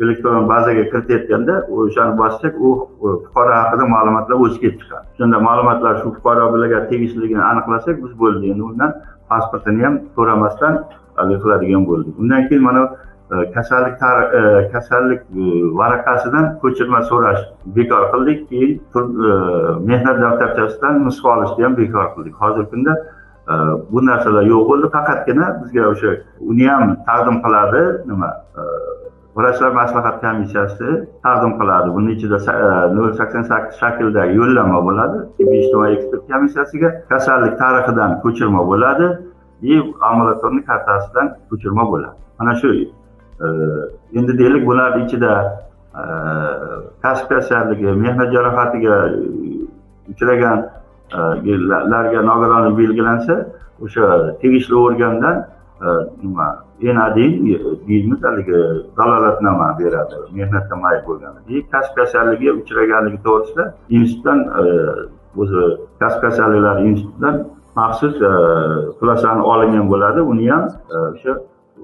[0.03, 2.69] elektron bazaga kiritayotganda o'shani bossak u
[3.25, 5.05] fuqaro haqida ma'lumotlar o'zi kelib chiqadi.
[5.17, 8.51] Shunda ma'lumotlar shu fuqaro bilan tegishliligini aniqlasak biz bo'ldi.
[8.53, 8.91] Endi undan
[9.29, 10.73] pasportini ham so'ramasdan
[11.17, 12.13] haligi qiladigan bo'ldik.
[12.21, 12.81] Undan keyin mana
[13.29, 15.43] kasallik e, kasallik e,
[15.79, 18.49] varaqasidan ko'chirma so'rash bekor qildik.
[18.49, 19.31] Keyin e,
[19.89, 22.35] mehnat daftarchasidan nusxa olishni ham bekor qildik.
[22.41, 22.93] Hozirgi kunda
[23.91, 24.87] bu narsalar yo'q bo'ldi.
[24.97, 27.81] Faqatgina bizga o'sha uni ham taqdim qiladi.
[28.09, 28.29] Nima?
[29.37, 30.87] Vrachlar maslahat komissiyasi
[31.25, 31.93] taqdim qiladi.
[31.97, 32.37] Buni ichida
[32.97, 35.17] nol sakson sakkiz shaklidagi yo'llanma bo'ladi.
[35.37, 39.07] Tibbiy ijtimoiy ekspert komissiyasiga kasallik tarixidan ko'chirma bo'ladi.
[39.61, 42.15] И ambulatorniy kartasidan ko'chirma bo'ladi.
[42.39, 42.69] Mana shu
[43.39, 46.03] endi deylik bularni ichida e,
[47.01, 49.11] kasb kasalligi mehnat jarohatiga
[50.11, 53.45] uchraganlarga e, e nogironlik belgilansa
[53.81, 55.45] o'sha tegishli organdan
[55.81, 55.87] e,
[56.23, 56.47] nima
[56.81, 58.59] enadin deymiz haligi
[58.97, 61.39] dalolatnoma beradi mehnatga mayl bo'lgani.
[61.47, 64.39] И kasb kasalligiga uchraganligi to'g'risida institutdan
[65.41, 65.61] o'zi
[65.99, 67.35] kasb kasalliklari institutidan
[67.75, 68.15] maxsus
[68.99, 70.21] xulosani olingan bo'ladi.
[70.21, 70.63] Uni ham
[71.11, 71.33] o'sha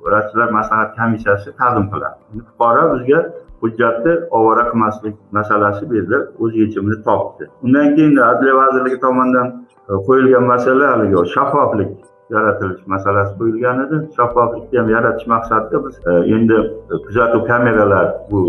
[0.06, 2.18] vrachlar maslahat komissiyasi taqdim qiladi.
[2.50, 3.20] Fuqaro bizga
[3.62, 7.44] hujjatni ovora qilmaslik masalasi bu yerda o'z yechimini topdi.
[7.64, 9.48] Undan keyin adliya vazirligi tomonidan
[9.90, 11.92] e, qo'yilgan masala haligi shaffoflik
[12.36, 13.98] yaratilish masalasi qo'yilgan edi.
[14.18, 16.58] Shaffoflikni ham yaratish maqsadida biz e, endi
[17.06, 18.40] kuzatuv kameralar bu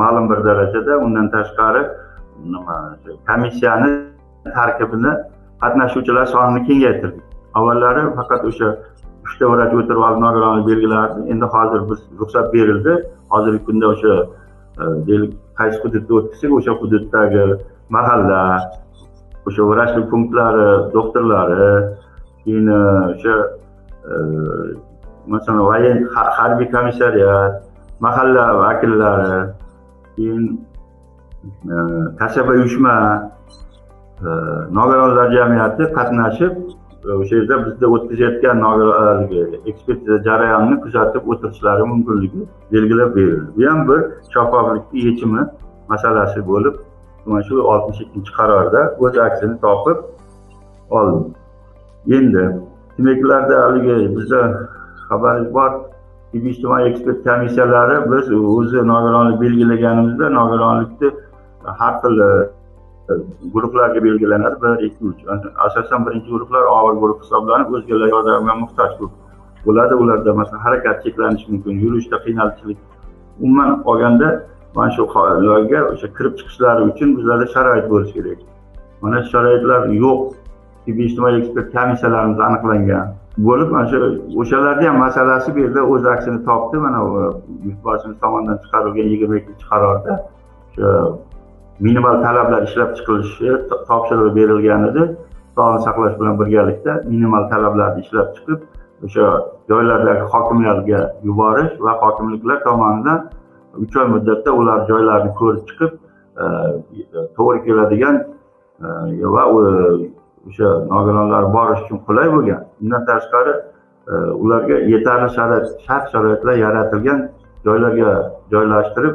[0.00, 1.82] ma'lum bir darajada undan tashqari
[2.54, 2.76] nima
[3.28, 3.90] komissiyani
[4.56, 5.12] tarkibini
[5.62, 7.22] qatnashuvchilar sonini kengaytirdik
[7.58, 8.68] avvallari faqat o'sha
[9.42, 10.02] uchta vrach o'tirib
[10.52, 12.92] olib belgilardi endi hozir biz ruxsat berildi.
[13.30, 14.14] Hozirgi kunda o'sha
[14.80, 17.44] e, deylik qaysi hududda o'tkazsak o'sha hududdagi
[17.96, 18.42] mahalla
[19.46, 21.68] o'sha vrachlik punktlari doktorlari
[22.44, 22.80] keyin e,
[23.14, 23.34] o'sha
[24.10, 24.14] e,
[25.26, 25.98] masalan voyen
[26.38, 27.52] harbiy komissariat
[28.00, 29.38] mahalla vakillari
[30.16, 30.44] keyin
[32.18, 32.94] kasaba uyushma
[34.78, 36.52] nogironlar jamiyati qatnashib
[37.04, 42.40] o'sha yerda bizda o'tkazayotgan haligi ekspertiza jarayonini kuzatib o'tirishlari mumkinligi
[42.72, 43.48] belgilab berildi.
[43.56, 44.00] Bu ham bir
[44.34, 45.42] shaffoflikni yechimi
[45.88, 46.74] masalasi bo'lib
[47.26, 49.98] mana shu oltmish ikkinchi qarorda o'z aksini topib
[50.98, 51.24] oldi.
[52.16, 52.44] Endi
[52.98, 54.40] demaklarda haligi bizda
[55.08, 55.70] xabaringiz bor
[56.32, 61.08] tibbiy ijtimoiy ekspert komissiyalari biz o'zi nogironlik belgilaganimizda nogironlikni
[61.80, 62.16] har xil
[63.54, 64.56] guruhlarga belgilanadi.
[64.62, 65.20] Bir ikki uch.
[65.66, 68.92] Asosan birinchi guruhlar og'ir guruh hisoblanib o'zgalar yordamiga muhtoj
[69.66, 69.94] bo'ladi.
[70.02, 72.78] Ularda masalan harakat cheklanishi mumkin yurishda qiynalishlik
[73.40, 74.28] umuman olganda
[74.74, 78.38] mana shu ularga o'sha kirib chiqishlari uchun bizlarda sharoit bo'lishi kerak.
[79.02, 80.20] Mana shu sharoitlar yo'q.
[80.84, 83.06] Tibbiy ijtimoiy ekspert komissiyalarimiz aniqlangan
[83.48, 83.98] bo'lib mana shu
[84.42, 86.76] o'shalarni ham masalasi bu yerda o'z aksini topdi.
[86.86, 86.98] Mana
[87.66, 90.12] yurtboshimiz tomonidan chiqarilgan yigirma ikkinchi qarorda
[90.68, 90.88] o'sha
[91.86, 93.48] minimal talablar ishlab chiqilishi
[93.88, 95.02] topshiriq berilgan edi.
[95.56, 98.60] Sog'liqni saqlash bilan birgalikda minimal talablarni ishlab chiqib
[99.06, 99.26] o'sha
[99.70, 103.20] joylardagi hokimlarga yuborish va hokimliklar tomonidan
[103.84, 105.92] uch oy muddatda ular joylarini ko'rib chiqib
[106.42, 106.44] e,
[107.36, 108.16] to'g'ri keladigan
[108.86, 108.88] e,
[109.34, 112.60] va o'sha nogironlar borish uchun qulay bo'lgan.
[112.82, 113.54] Undan tashqari
[114.12, 117.20] e, ularga yetarli sharoit shart sharoitlar yaratilgan
[117.66, 118.12] joylarga
[118.52, 119.14] joylashtirib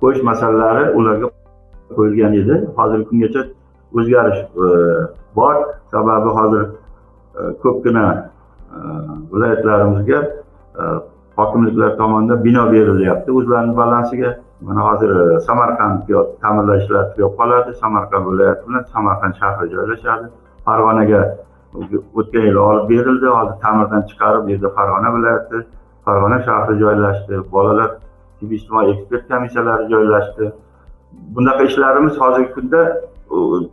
[0.00, 1.37] qo'yish masalalari ularga
[1.96, 2.54] qo'yilgan edi.
[2.78, 3.42] Hozirgi kungacha
[3.98, 4.68] o'zgarish e,
[5.36, 5.56] bor.
[5.92, 6.64] Sababi hozir
[7.38, 8.06] e, ko'pgina
[8.74, 8.78] e,
[9.32, 10.20] viloyatlarimizga
[11.38, 14.30] hokimliklar tomonidan bino berilyapti o'zlarini balansiga.
[14.60, 15.10] Mana hozir
[15.48, 15.98] samarqand
[16.42, 17.74] ta'mirlash ishlari tugab qoladi.
[17.82, 20.26] Samarqand viloyati bilan samarqand shahri joylashadi.
[20.66, 21.20] Farg'onaga
[22.18, 23.26] o'tgan yili olib berildi.
[23.38, 25.58] Hozir ta'mirdan chiqarib bu yerda farg'ona viloyati
[26.04, 27.34] farg'ona shahri joylashdi.
[27.52, 27.90] Bolalar
[28.40, 30.44] tibbiy ijtimoiy ekspert komissiyalari joylashdi.
[31.12, 32.80] Bunaqa ishlarimiz hozirgi kunda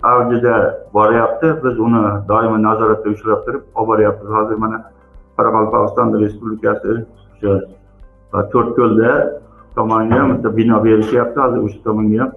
[0.04, 0.56] avjida
[0.93, 1.48] boryapti.
[1.63, 4.30] Biz uni doimo nazoratda ushlab turib olib boryapmiz.
[4.38, 4.78] Hozir mana
[5.38, 6.91] qoraqalpog'iston respublikasi
[7.34, 7.54] o'sha
[8.54, 9.12] to'rtko'lda
[9.76, 11.38] tomonga ham bitta bino berishyapti.
[11.45, 12.32] Hozir o'sha tomonga ham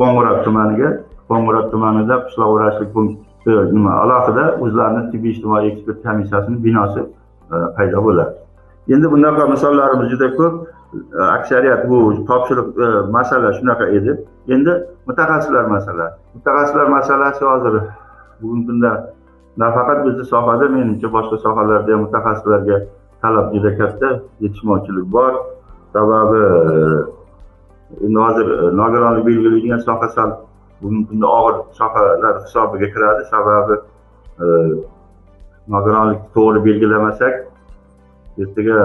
[0.00, 0.88] qo'ng'irot tumaniga.
[1.30, 3.28] Qo'ng'irot tumanida qishloq vrachlik punkti
[3.76, 8.32] nima alohida o'zlarini tibbiy ijtimoiy ekspert komissiyasini binosi e, paydo bo'ladi.
[8.94, 10.54] Endi bunaqa misollarimiz juda ko'p.
[10.94, 14.24] Э, aksariyat bu topshiriq e, masala shunaqa edi.
[14.48, 14.72] Endi
[15.06, 16.16] mutaxassislar masalasi.
[16.34, 17.74] Mutaxassislar masalasi hozir
[18.40, 19.14] bugungi kunda
[19.56, 22.76] nafaqat bizni sohada menimcha boshqa sohalarda ham mutaxassislarga
[23.22, 24.08] talab juda katta.
[24.40, 25.32] Yetishmovchilik bor.
[25.92, 30.30] Sababi e, endi hozir e, nogironlik belgilaydigan soha sal
[30.80, 33.22] bugungi kunda og'ir sohalar hisobiga kiradi.
[33.34, 33.74] Sababi
[35.74, 37.34] nogironlikni to'g'ri belgilamasak
[38.42, 38.78] ertaga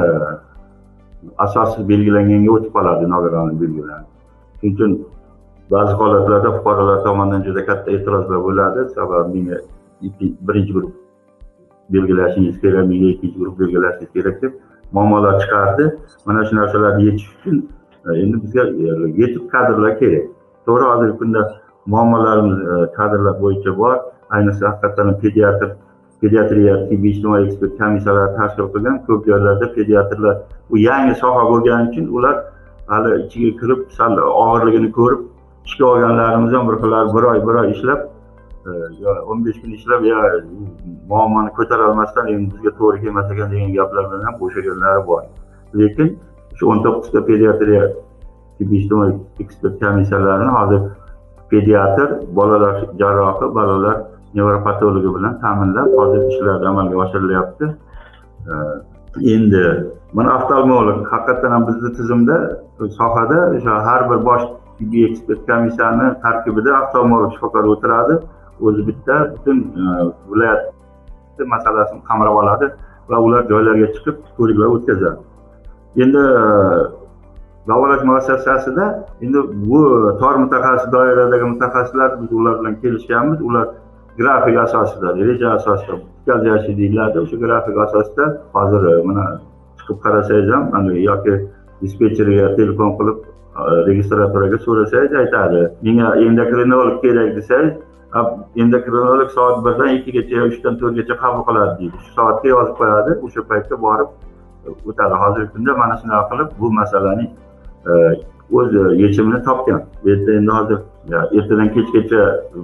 [1.46, 4.06] asossiz belgilanganga o'tib qoladi nogironlik belgilari
[4.64, 4.92] shuning uchun
[5.72, 8.82] ba'zi holatlarda fuqarolar tomonidan juda katta e'tirozlar bo'ladi.
[8.96, 9.58] Sababi menga
[10.48, 10.92] birinchi guruh
[11.94, 14.54] belgilashingiz kerak menga ikkinchi guruh belgilashingiz kerak deb
[14.92, 15.86] muammolar chiqardi.
[16.26, 17.56] Mana shu narsalarni yechish uchun
[18.08, 18.88] e, endi bizga e,
[19.22, 20.26] yetuk kadrlar kerak.
[20.66, 21.42] To'g'ri hozirgi kunda
[21.94, 23.96] muammolarimiz e, kadrlar bo'yicha bor.
[24.36, 25.70] Ayniqsa haqiqatdan pediatr
[26.24, 28.98] pediatriya tibbiy ijtimoiy ekspert komissiyalari tashkil qilgan.
[29.08, 30.36] Ko'p joylarda pediatrlar
[30.74, 32.36] u yangi soha bo'lgani uchun ular
[32.88, 35.22] hali ichiga kirib sal og'irligini ko'rib
[35.68, 38.00] ishga olganlarimiz ham bir xillari bir oy bir oy ishlab
[38.70, 38.72] e,
[39.04, 40.18] yo o'n besh kun ishlab yo
[41.12, 45.22] muammoni ko'tarolmasdan endi bizga to'g'ri kelmas ekan degan gaplar bilan ham bo'shaganlari bor.
[45.82, 46.10] Lekin
[46.58, 47.84] shu o'n to'qqizta pediatriya
[48.58, 50.82] tibbiy ijtimoiy ekspert komissiyalarini hozir
[51.52, 52.10] pediatr
[52.40, 53.98] bolalar jarrohi bolalar
[54.36, 57.66] nevropatologi bilan ta'minlab hozir ishlar amalga oshirilyapti.
[59.36, 59.66] Endi
[60.14, 62.38] mana oftalmolog haqiqatdan ham bizni tizimda
[63.00, 64.46] sohada o'sha har bir bosh
[64.78, 68.16] tibbiy ekspert komissiyani tarkibida oftalmolog shifokor o'tiradi.
[68.66, 69.84] O'zi bitta butun e,
[70.32, 70.62] viloyat
[71.54, 72.68] masalasini qamrab oladi
[73.10, 75.20] va ular joylarga chiqib ko'riklar o'tkazadi.
[76.04, 76.44] Endi e,
[77.70, 78.86] davolash muassasasida
[79.26, 79.80] endi bu
[80.22, 83.42] tor mutaxassis doiradagi mutaxassislar biz ular bilan kelishganmiz.
[83.50, 83.68] Ular
[84.18, 87.20] grafik asosida reja asosida o'tkazilishi deyiladi.
[87.20, 89.26] O'sha grafik asosida hozir e, mana
[89.78, 91.34] chiqib qarasangiz ham yoki
[91.82, 95.62] dispetcherga telefon qilib e, registraturaga so'rasangiz aytadi.
[95.88, 97.74] Menga endokrinolog kerak desangiz
[98.64, 102.04] endokrinolog soat birdan ikkigacha uchdan to'rtgacha qabul qiladi deydi.
[102.04, 104.10] Shu soatga yozib qo'yadi o'sha paytda borib
[104.90, 105.16] o'tadi.
[105.24, 107.26] Hozirgi kunda mana shunaqa qilib bu masalani
[107.90, 107.92] e,
[108.58, 109.82] o'z e, yechimini topgan.
[110.04, 110.80] Bu yerda endi hozir
[111.38, 112.22] ertadan kechgacha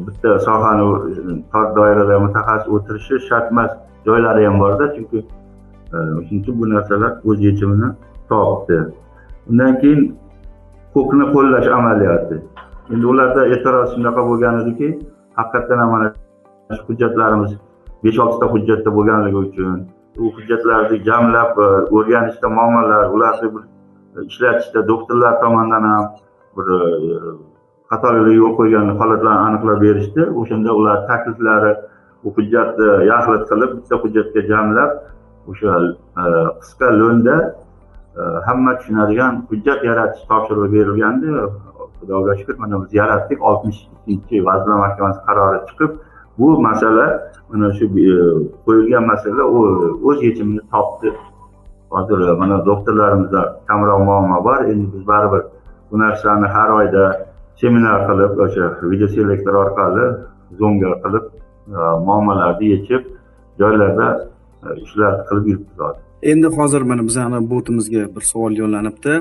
[0.07, 3.71] bitta sohani e, tor doirada mutaxassis o'tirishi shart emas
[4.05, 4.85] joylari ham borda.
[4.95, 7.89] Chunki e, shuning uchun bu narsalar o'z yechimini
[8.29, 8.79] topdi.
[9.49, 10.01] Undan keyin
[10.93, 12.37] huquqni qo'llash amaliyoti.
[12.93, 14.87] Endi ularda e'tiroz shunaqa bo'lgan ediki
[15.39, 16.07] haqiqatdan ham mana
[16.77, 17.51] shu hujjatlarimiz
[18.03, 19.79] besh oltita hujjatda bo'lganligi uchun
[20.23, 21.53] u hujjatlarni jamlab
[21.97, 23.49] o'rganishda muammolar ularni
[24.29, 26.05] ishlatishda doktorlar tomonidan ham
[26.57, 26.79] bir e,
[27.91, 30.21] xatoliklar yo'l qo'ygan holatlarni aniqlab berishdi.
[30.41, 31.73] O'shanda ular takliflari
[32.23, 34.91] bu hujjatni yaxlit qilib bitta hujjatga jamlab
[35.51, 35.71] o'sha
[36.21, 36.25] e,
[36.61, 37.35] qisqa lo'nda
[38.19, 41.27] e, hamma tushunadigan hujjat yaratish topshirig'i berilgandi
[41.99, 45.91] xudoga shukur mana biz yaratdik oltmish ikkinchi vazirlar mahkamasi qarori chiqib
[46.39, 47.07] bu masala
[47.51, 48.15] mana shu e,
[48.65, 49.43] qo'yilgan masala
[50.07, 51.09] o'z yechimini topdi.
[51.89, 54.59] Hozir mana doktorlarimizda kamroq muammo bor.
[54.71, 55.43] Endi biz baribir
[55.91, 57.03] bu narsani har oyda
[57.61, 60.05] seminar qilib o'sha videoselektor orqali
[60.59, 61.25] zoomga qilib
[61.77, 63.03] e, muammolarni yechib
[63.59, 64.07] joylarda
[64.65, 66.05] e, ishlar qilib yuribmiz.
[66.21, 69.13] Endi hozir mana bizani botimizga bir savol yo'llanibdi.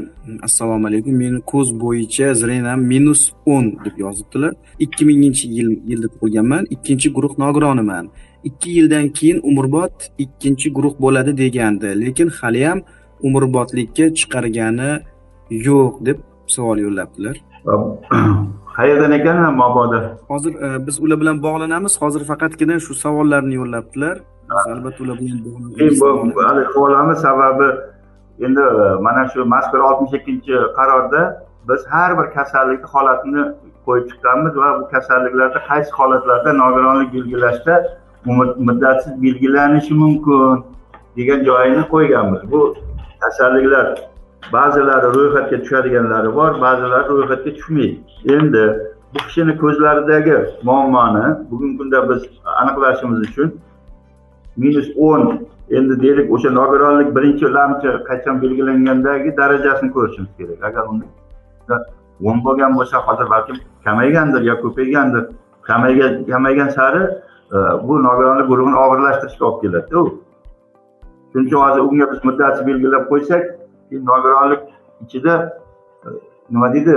[0.43, 1.15] Assalomu alaykum.
[1.23, 4.53] Meni ko'z bo'yicha zrenam minus o'n deb yozibdilar.
[4.85, 6.65] Ikki minginchi yil yilda tug'ilganman.
[6.75, 8.05] Ikkinchi guruh nogironiman.
[8.49, 11.89] Ikki yildan keyin umrbod ikkinchi guruh bo'ladi degandi.
[12.05, 12.79] Lekin haliyam
[13.27, 14.91] umrbodlikka chiqargani
[15.51, 16.19] yo'q deb
[16.55, 17.37] savol yo'llabdilar.
[18.79, 19.99] Qayerdan ekan mabodo
[20.31, 21.95] hozir e, biz ular bilan bog'lanamiz.
[22.03, 24.17] Hozir faqatgina shu savollarni yo'llabdilar.
[24.73, 25.39] Albatta ular bilan
[26.75, 27.69] havolani sababi
[28.47, 31.23] endi e, mana shu mazkur oltmish ikkinchi qarorda
[31.69, 33.43] biz har bir kasallikni holatini
[33.87, 37.75] qo'yib chiqqanmiz va bu kasalliklarda qaysi holatlarda nogironlik belgilashda
[38.25, 40.65] muddatsiz belgilanishi mumkin
[41.17, 42.41] degan joyini qo'yganmiz.
[42.53, 42.75] Bu
[43.21, 43.87] kasalliklar
[44.53, 47.97] ba'zilari ro'yxatga tushadiganlari bor ba'zilari ro'yxatga tushmaydi.
[48.35, 48.65] Endi
[49.15, 52.23] bu kishini ko'zlaridagi muammoni bugungi kunda biz
[52.61, 53.49] aniqlashimiz uchun
[54.57, 55.23] minus o'n
[55.71, 60.59] endi deylik o'sha nogironlik birinchi lamchi qachon belgilangandagi darajasini ko'rishimiz kerak.
[60.69, 61.77] Agar unda
[62.29, 65.25] o'n bo'lgan bo'lsa hozir balkim kamaygandir yo ko'paygandir.
[65.69, 67.03] Kamaygan kamaygan sari
[67.53, 70.21] bu nogironlik guruhini og'irlashtirishga olib keladida u.
[71.33, 73.43] Shuning uchun hozir unga biz muddatni belgilab qo'ysak
[73.89, 74.61] keyin nogironlik
[75.05, 75.35] ichida
[76.05, 76.09] e,
[76.51, 76.95] nima deydi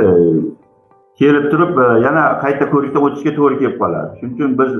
[1.19, 4.19] kelib turib e, yana qayta ko'rikdan o'tishga to'g'ri kelib qoladi.
[4.19, 4.71] Shuning uchun biz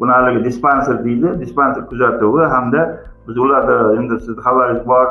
[0.00, 2.82] buni haligi dispanser deydi dispanser kuzatuvi hamda
[3.28, 5.06] biz ularni endi sizni xabaringiz bor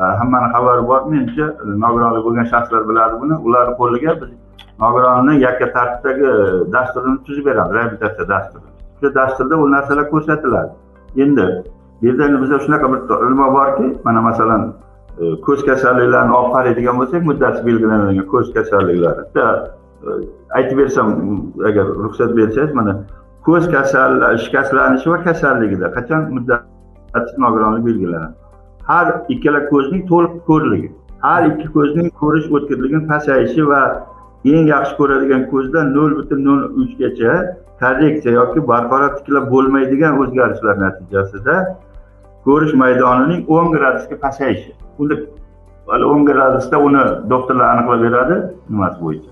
[0.00, 1.46] e, hammani xabari bor menimcha
[1.84, 3.34] nogironlik bo'lgan shaxslar biladi buni.
[3.48, 4.30] Ularni qo'liga biz
[4.82, 6.28] nogironni yakka tartibdagi
[6.72, 10.70] dasturini tuzib beramiz reabilitatsiya dasturi o'sha dasturda u narsalar ko'rsatiladi.
[11.16, 11.46] Endi
[12.02, 14.72] bu yerda bizda shunaqa bir nima borki mana masalan
[15.20, 19.20] e, ko'z kasalliklarini olib qaraydigan bo'lsak muddati belgilanadigan ko'z kasalliklari.
[19.26, 19.44] Bitta
[20.06, 20.08] e,
[20.58, 21.08] aytib bersam
[21.68, 22.92] agar ruxsat bersangiz mana
[23.46, 28.34] ko'z kasal shikastlanishi va kasalligida qachon muddati nogironlik belgilanadi?
[28.90, 33.80] Har ikkala ko'zning to'liq ko'rligi har ikki ko'zning ko'rish o'tkirligini pasayishi va
[34.44, 37.32] eng yaxshi ko'radigan ko'zda nol butun nol uchgacha
[37.80, 41.56] korreksiya yoki barqaror tiklab bo'lmaydigan o'zgarishlar natijasida
[42.46, 44.70] ko'rish maydonining o'n gradusga pasayishi.
[44.98, 45.14] Unda
[46.12, 48.36] o'n gradusda uni doktorlar aniqlab beradi
[48.70, 49.30] nimasi bo'yicha.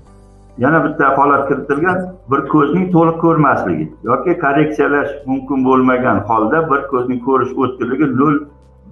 [0.65, 1.99] Yana bitta holat kiritilgan
[2.31, 8.37] bir ko'zning to'liq ko'rmasligi yoki korreksiyalash mumkin bo'lmagan holda bir ko'zning ko'rish o'tkirligi nol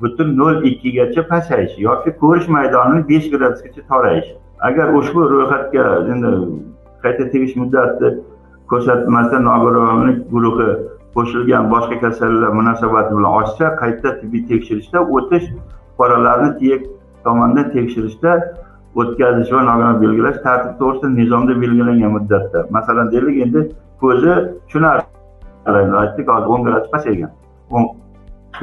[0.03, 4.35] butun nol ikkigacha pasayishi yoki ko'rish maydonining besh gradusgacha torayishi.
[4.69, 6.31] Agar ushbu ro'yxatga endi
[7.03, 8.09] qayta tegish muddati
[8.71, 10.69] ko'rsatmasdan nogironlik guruhi
[11.17, 15.47] qo'shilgan boshqa kasalliklar munosabati bilan oshsa qayta tibbiy tekshirishda o'tish
[15.97, 16.87] fuqarolarni tiyek
[17.25, 18.33] tomonidan tekshirishda
[19.01, 22.59] o'tkazish va nogiron belgilash tartibi to'g'risida nizomda belgilangan muddatda.
[22.77, 23.61] Masalan deylik endi
[24.03, 24.33] ko'zi
[24.67, 25.05] tushunarli.
[26.03, 27.31] Aytdik hozir o'n gradus pasaygan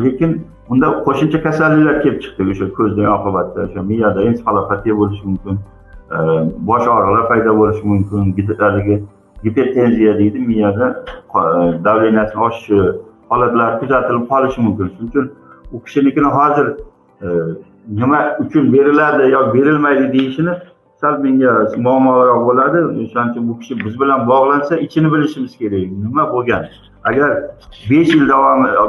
[0.06, 0.32] lekin
[0.70, 2.50] unda qo'shimcha kasalliklar kelib chiqdi.
[2.54, 5.56] O'sha ko'zdan oqibatda o'sha miyada ensefalopatiya bo'lishi mumkin
[6.16, 6.18] e,
[6.70, 8.96] bosh og'riqlar paydo bo'lishi mumkin haligi
[9.44, 11.04] gipertenziya deydi miyada
[11.36, 12.92] e, oshishi e,
[13.30, 14.88] holatlari kuzatilib qolishi mumkin.
[14.88, 15.32] Shuning uchun
[15.72, 16.68] u kishinikini hozir
[17.22, 17.28] e,
[17.88, 20.54] nima uchun beriladi yo berilmaydi deyishini
[21.02, 22.80] sal menga muammoroq bo'ladi.
[23.04, 25.92] O'shaning uchun bu kishi biz bilan bog'lansa ichini bilishimiz kerak.
[26.06, 26.66] Nima bo'lgan?
[27.04, 27.30] Agar
[27.90, 28.86] besh yil davomi e,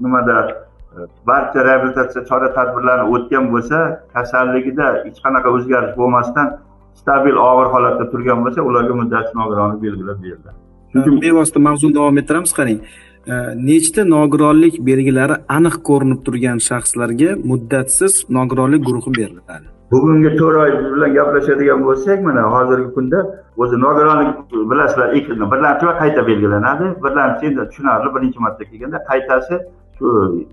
[0.00, 0.68] nimada
[1.26, 3.78] barcha reabilitatsiya chora tadbirlarini o'tgan bo'lsa
[4.14, 6.46] kasalligida hech qanaqa o'zgarish bo'lmasdan
[7.00, 10.58] stabil og'ir holatda turgan bo'lsa ularga muddatli nogironlik belgilab beriladi.
[11.24, 12.78] Bevosita mavzuni davom ettiramiz qarang.
[13.70, 19.66] Nechta nogironlik belgilari aniq ko'rinib turgan shaxslarga muddatsiz nogironlik guruhi beriladi?
[19.92, 23.18] Bugungi to'rt oy bilan gaplashadigan bo'lsak mana hozirgi kunda
[23.62, 24.30] o'zi nogironlik
[24.70, 26.86] bilasizlar ikki birlamchi va qayta belgilanadi.
[27.04, 29.54] Birlamchi endi tushunarli birinchi marta kelganda qaytasi
[29.98, 30.46] shu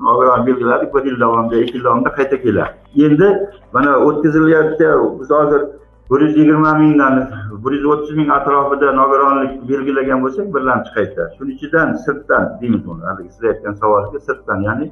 [0.00, 2.74] nogiron belgiladi bir yil davomida ikki yil davomida qayta keladi.
[2.96, 4.86] Endi mana o'tkazilyapti
[5.20, 5.62] biz hozir
[6.10, 7.30] bir yuz yigirma mingdan
[7.64, 11.22] bir yuz o'ttiz ming atrofida nogironlik belgilagan bo'lsak birlamchi qayta.
[11.38, 14.86] Shuni ichidan sirtdan deymiz uni haligi siz aytgan savolga sirtdan ya'ni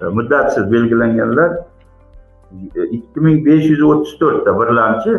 [0.00, 1.50] e, muddatsiz belgilanganlar
[2.76, 5.12] e, ikki ming besh yuz o'ttiz to'rtta birlamchi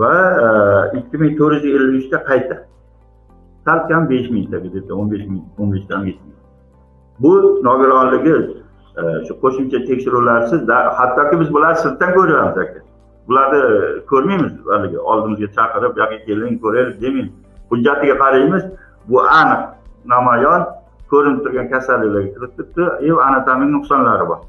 [0.00, 0.46] va e,
[0.98, 2.56] ikki ming to'rt yuz ellik uchta qayta.
[3.64, 4.56] Salkam besh mingta
[5.00, 6.33] o'n besh ming o'n beshdan yetmish
[7.18, 8.36] bu nogironligi
[8.98, 12.80] e, shu qo'shimcha tekshiruvlarsiz hattoki biz bularni sirtdan ko'ryapmiz aka.
[13.28, 17.32] Bularni e, ko'rmaymiz haligi oldimizga chaqirib bu yoqqa keling ko'raylik demaymiz.
[17.70, 18.64] Hujjatiga qaraymiz.
[19.08, 19.62] Bu aniq
[20.14, 20.62] namoyon
[21.10, 22.84] ko'rinib turgan kasalliklarga kirib turibdi.
[23.06, 24.40] И anatomik nuqsonlari bor.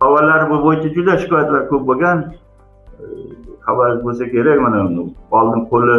[0.00, 2.18] Avvallari bu bo'yicha juda shikoyatlar ko'p bo'lgan.
[3.02, 3.04] E,
[3.66, 4.78] xabar bo'lsa kerak mana
[5.38, 5.96] oldin qo'li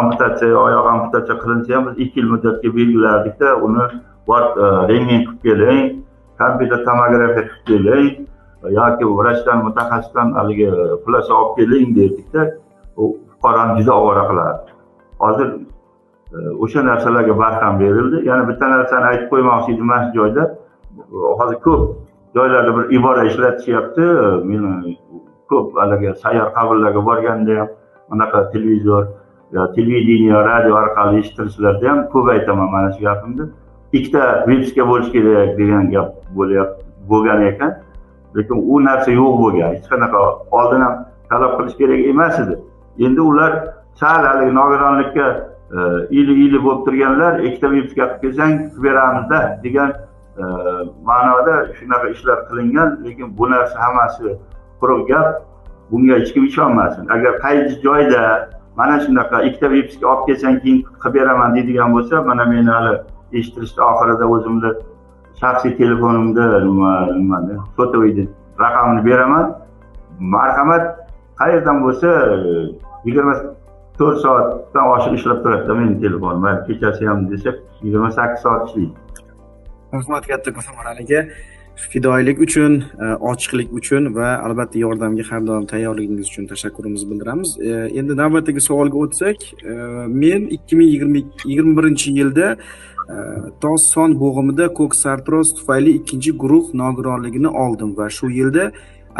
[0.00, 3.84] amputatsiya oyog'i amputatsiya qilinsa ham biz ikki yil muddatga belgilardikda uni
[4.90, 5.84] rentgen qilib keling
[6.40, 8.08] kompyuter tomografiya qilib keling
[8.78, 10.68] yoki vrachdan mutaxassisdan haligi
[11.04, 12.42] plyaj olib keling derdikda
[12.96, 14.70] u fuqaroni juda ovora qilardi
[15.24, 15.48] hozir
[16.64, 20.44] o'sha narsalarga barham berildi yana bitta narsani aytib qo'ymoqchi edim mana shu joyda
[21.40, 21.82] hozir ko'p
[22.36, 24.04] joylarda bir ibora ishlatishyapti
[24.50, 24.96] meni
[25.50, 27.68] ko'p haligi sayyor qabullarga borganda ham
[28.14, 29.04] anaqa televizor
[29.76, 33.44] televideniye radio orqali eshittirishlarda ham ko'p aytaman mana shu gapimni
[33.92, 37.72] ikkita vipiska bo'lishi kerak degan gap bo'lyapti bo'lgan ekan.
[38.36, 39.74] Lekin u narsa yo'q bo'lgan.
[39.74, 40.18] Hech qanaqa
[40.58, 40.94] oldin ham
[41.30, 42.58] talab qilish kerak emas edi.
[43.06, 43.52] Endi ular
[43.94, 45.26] sal haligi nogironlikka
[45.76, 45.78] e,
[46.10, 49.90] ili ili bo'lib turganlar ikkita vipiska qilib kelsang qilib beramizda degan
[50.42, 50.44] e,
[51.08, 52.88] ma'noda shunaqa ishlar qilingan.
[53.04, 54.36] Lekin bu narsa hammasi
[54.80, 55.42] quruq gap.
[55.90, 57.04] Bunga hech kim ishonmasin.
[57.08, 58.22] Agar qaysi joyda
[58.76, 62.98] mana shunaqa ikkita vipiska olib kelsang keyin qilib beraman deydigan bo'lsa mana meni hali
[63.32, 64.70] eshittirishni oxirida o'zimni
[65.40, 68.28] shaxsiy telefonimda nima nimani сотовыйni
[68.60, 69.46] raqamini beraman.
[70.20, 70.84] Marhamat.
[71.40, 72.38] Qayerdan bo'lsa e,
[73.06, 73.34] yigirma
[73.98, 77.50] to'rt soatdan oshiq ishlab turadida meni telefonim kechasi ham desa
[77.84, 78.94] yigirma sakkiz soat ishlaydi.
[79.94, 80.62] Rahmat kattakon
[81.02, 81.20] aka
[81.92, 82.72] fidoyilik uchun
[83.04, 87.50] e, ochiqlik uchun va albatta yordamga har doim tayyorligingiz uchun tashakkurimizni bildiramiz.
[87.68, 89.38] E, endi navbatdagi savolga o'tsak
[90.22, 91.18] men ikki ming yigirma
[91.50, 92.46] yigirma birinchi yilda
[93.60, 98.70] tos son bo'g'imida ko'k sartroz tufayli ikkinchi guruh nogironligini oldim va shu yilda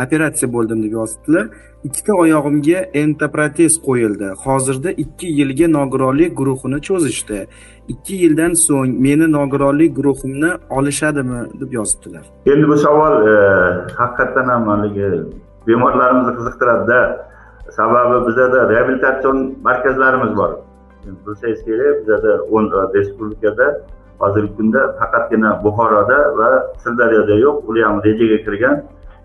[0.04, 1.46] operatsiya bo'ldim deb yozibdilar.
[1.84, 4.28] Ikkita oyog'imga entoprotez qo'yildi.
[4.44, 7.38] Hozirda ikki yilga nogironlik guruhini cho'zishdi.
[7.92, 12.24] Ikki yildan so'ng meni nogironlik guruhimni olishadimi deb yozibdilar.
[12.52, 13.36] Endi bu savol e,
[14.00, 15.10] haqiqatdan ham haligi
[15.66, 17.00] bemorlarimizni qiziqtiradida.
[17.78, 19.36] Sababi bizada reabilitatsion
[19.68, 20.50] markazlarimiz bor.
[21.26, 21.94] Bilsangiz kerak.
[22.00, 23.66] Bizada o'n respublikada
[24.22, 26.50] hozirgi kunda faqatgina buxoroda va
[26.84, 28.76] sirdaryoda yo'q ular ham rejaga kirgan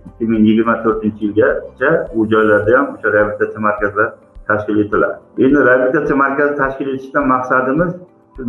[0.08, 4.12] ikki ming yigirma to'rtinchi yilgacha u joylarda ham o'sha reabilitatsiya markazlari
[4.50, 5.16] tashkil etiladi.
[5.46, 7.92] Endi reabilitatsiya markazi tashkil etishdan maqsadimiz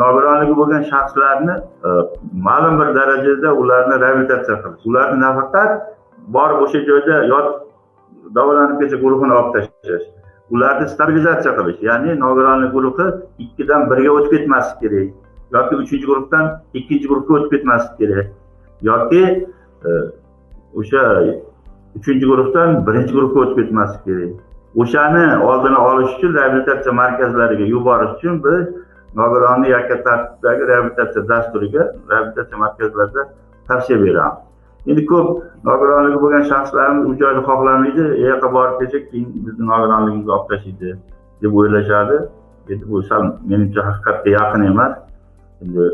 [0.03, 1.55] nogironligi bo'lgan shaxslarni
[1.89, 1.91] e,
[2.49, 4.87] ma'lum bir darajada ularni reabilitatsiya qilish.
[4.91, 5.71] Ularni nafaqat
[6.37, 7.49] borib o'sha joyda yot
[8.37, 10.07] davolanib kelsa guruhini olib tashlash.
[10.51, 13.07] Ularni stabilizatsiya qilish ya'ni nogironlik guruhi
[13.39, 15.09] ikkidan birga o'tib ketmasligi kerak
[15.57, 16.45] yoki uchinchi guruhdan
[16.79, 18.27] ikkinchi guruhga o'tib ketmasligi kerak
[18.91, 19.23] yoki
[19.89, 19.91] e,
[20.81, 21.03] o'sha
[21.99, 24.41] uchinchi guruhdan birinchi guruhga o'tib ketmasligi kerak.
[24.83, 28.65] O'shani oldini olish uchun reabilitatsiya markazlariga yuborish uchun biz
[29.21, 33.23] nogironlik yakka tartibdagi reabilitatsiya dasturiga reabilitatsiya markazlarida
[33.69, 34.54] tavsiya beramiz.
[34.91, 35.29] Endi ko'p
[35.69, 38.05] nogironligi bo'lgan shaxslarimiz u joyni xohlamaydi.
[38.21, 40.91] E, u yoqqa borib kelsak keyin bizni nogironligimizni olib tashlaydi
[41.43, 42.17] deb o'ylashadi.
[42.73, 44.93] Endi bu sal menimcha haqiqatga yaqin emas.
[45.63, 45.85] Endi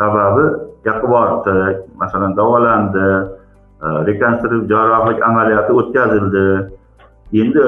[0.00, 0.44] sababi
[0.88, 1.56] yoqqa boribdi
[2.02, 3.06] masalan davolandi
[3.84, 6.46] e, rekonstruktiv jarrohlik amaliyoti o'tkazildi.
[7.42, 7.64] Endi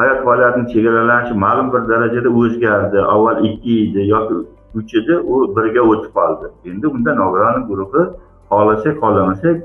[0.00, 2.98] hayot faoliyatini chegaralanishi ma'lum bir darajada o'zgardi.
[3.14, 4.34] Avval ikki edi yoki
[4.78, 6.46] uch edi u birga o'tib qoldi.
[6.70, 8.02] Endi unda nogironlik guruhi
[8.50, 9.56] xohlasak xohlamasak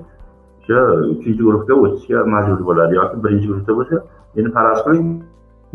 [0.60, 0.80] o'sha
[1.14, 3.96] uchinchi guruhga o'tishga majbur bo'ladi yoki birinchi guruhda bo'lsa
[4.38, 5.08] endi faraz qiling.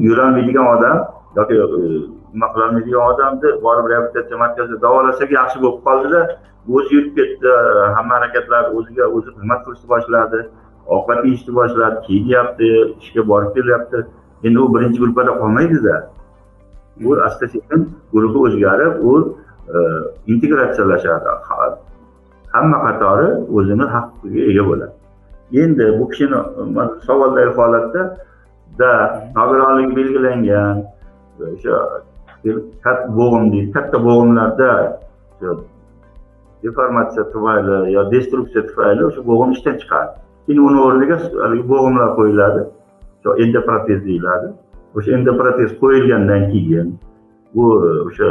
[0.07, 0.97] Yurolmaydigan odam
[1.39, 1.67] yoki e,
[2.35, 6.21] nima qilolmaydigan odamni borib reabilitatsiya markazida davolasak yaxshi bo'lib qoldida
[6.77, 7.51] o'zi yurib ketdi
[7.97, 10.41] hamma harakatlarni o'ziga o'zi xizmat qilishni boshladi
[10.97, 12.69] ovqat yeyishni boshladi kiyinyapti
[13.03, 13.99] ishga borib kelyapti.
[14.47, 15.97] Endi u birinchi gruppada qolmaydida.
[17.07, 17.81] U asta sekin
[18.13, 19.13] guruhi o'zgarib u
[19.75, 19.79] e,
[20.33, 21.29] integratsiyalashadi.
[22.55, 23.28] Hamma qatori
[23.59, 24.94] o'zini haqqiga ega bo'ladi.
[25.62, 26.38] Endi bu kishini
[27.07, 28.03] savoldagi holatda
[28.80, 28.92] da
[29.36, 30.76] nogironligi belgilangan
[31.53, 31.76] o'sha
[33.18, 34.70] bo'g'im deydi katta bo'g'imlarda
[36.62, 40.12] deformatsiya tufayli yo destruksiya tufayli o'sha bo'g'im ishdan chiqadi.
[40.46, 42.62] Keyin uni o'rniga haligi bo'g'imlar qo'yiladi
[43.44, 44.48] endoprotez deyiladi.
[44.96, 46.88] O'sha endoprotez qo'yilgandan keyin
[47.55, 47.64] bu
[48.09, 48.28] o'sha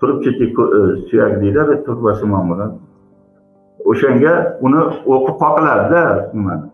[0.00, 2.70] turib e, suyak deyiladi turbasimon bilan
[3.90, 4.34] o'shanga
[4.66, 4.80] uni
[5.14, 6.02] o'qib qoqiladida
[6.34, 6.66] nimani?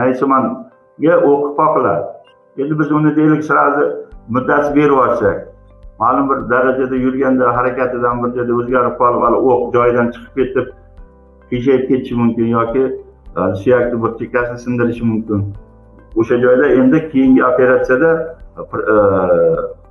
[0.00, 2.04] Naysimanga o'qib qoqiladi.
[2.60, 3.84] Endi biz uni deylik сразу
[4.28, 5.48] muddasi berib yuborsak
[5.98, 10.66] ma'lum bir darajada yurganda harakatidan bir joyda o'zgarib qolib hali o'q joyidan chiqib ketib
[11.50, 12.84] qiyshayib ketishi mumkin yoki
[13.38, 15.40] e, suyakni bir chekkasini sindirishi mumkin.
[16.20, 18.10] O'sha joyda endi keyingi operatsiyada
[18.58, 18.60] e,
[18.94, 18.96] e,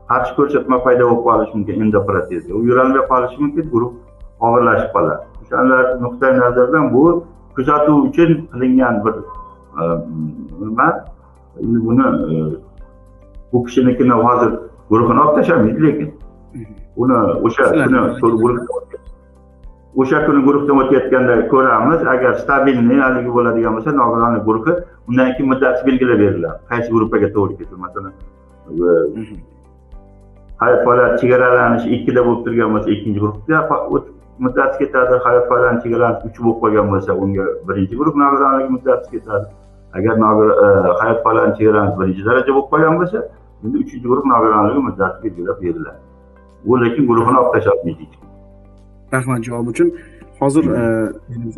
[0.09, 2.53] qarshi ko'rsatma paydo bo'lib qolishi mumkin endoprotezda.
[2.57, 3.91] U yurolmay qolishi mumkin guruh
[4.47, 5.30] og'irlashib qoladi.
[6.01, 7.23] Nuqtai nazardan bu
[7.55, 9.15] kuzatuv uchun qilingan bir
[9.79, 9.81] e,
[10.59, 10.87] nima
[11.61, 12.35] endi buni e,
[13.53, 14.51] bu kishinikini hozir
[14.89, 16.09] guruhini olib tashlamaydi lekin
[16.95, 17.99] uni o'sha kuni
[20.01, 24.73] o'sha kuni guruhdan o'tayotganda ko'ramiz agar stabilniy haligi bo'ladigan bo'lsa nogironlik guruhi
[25.09, 26.59] undan keyin muddati belgilab beriladi.
[26.69, 28.13] Qaysi gruppaga to'g'ri keladi masalan
[30.61, 33.57] hayot faoliyati chegaralanishi ikkida bo'lib turgan bo'lsa ikkinchi guruhga
[34.43, 39.45] muddati ketadi hayot faoliyati chegaralanishi uch bo'lib qolgan bo'lsa unga birinchi guruh nogironlik muddati ketadi.
[39.97, 40.67] Agar e,
[41.01, 43.19] hayot faoliyati chegaralanishi birinchi daraja bo'lib qolgan bo'lsa
[43.65, 45.99] endi uchinchi guruh nogironligi muddati belgilab beriladi
[46.65, 48.29] u lekin guruhini olib tashlolmaydi hech kim
[49.13, 49.87] rahmat javob uchun
[50.39, 50.83] hozir e,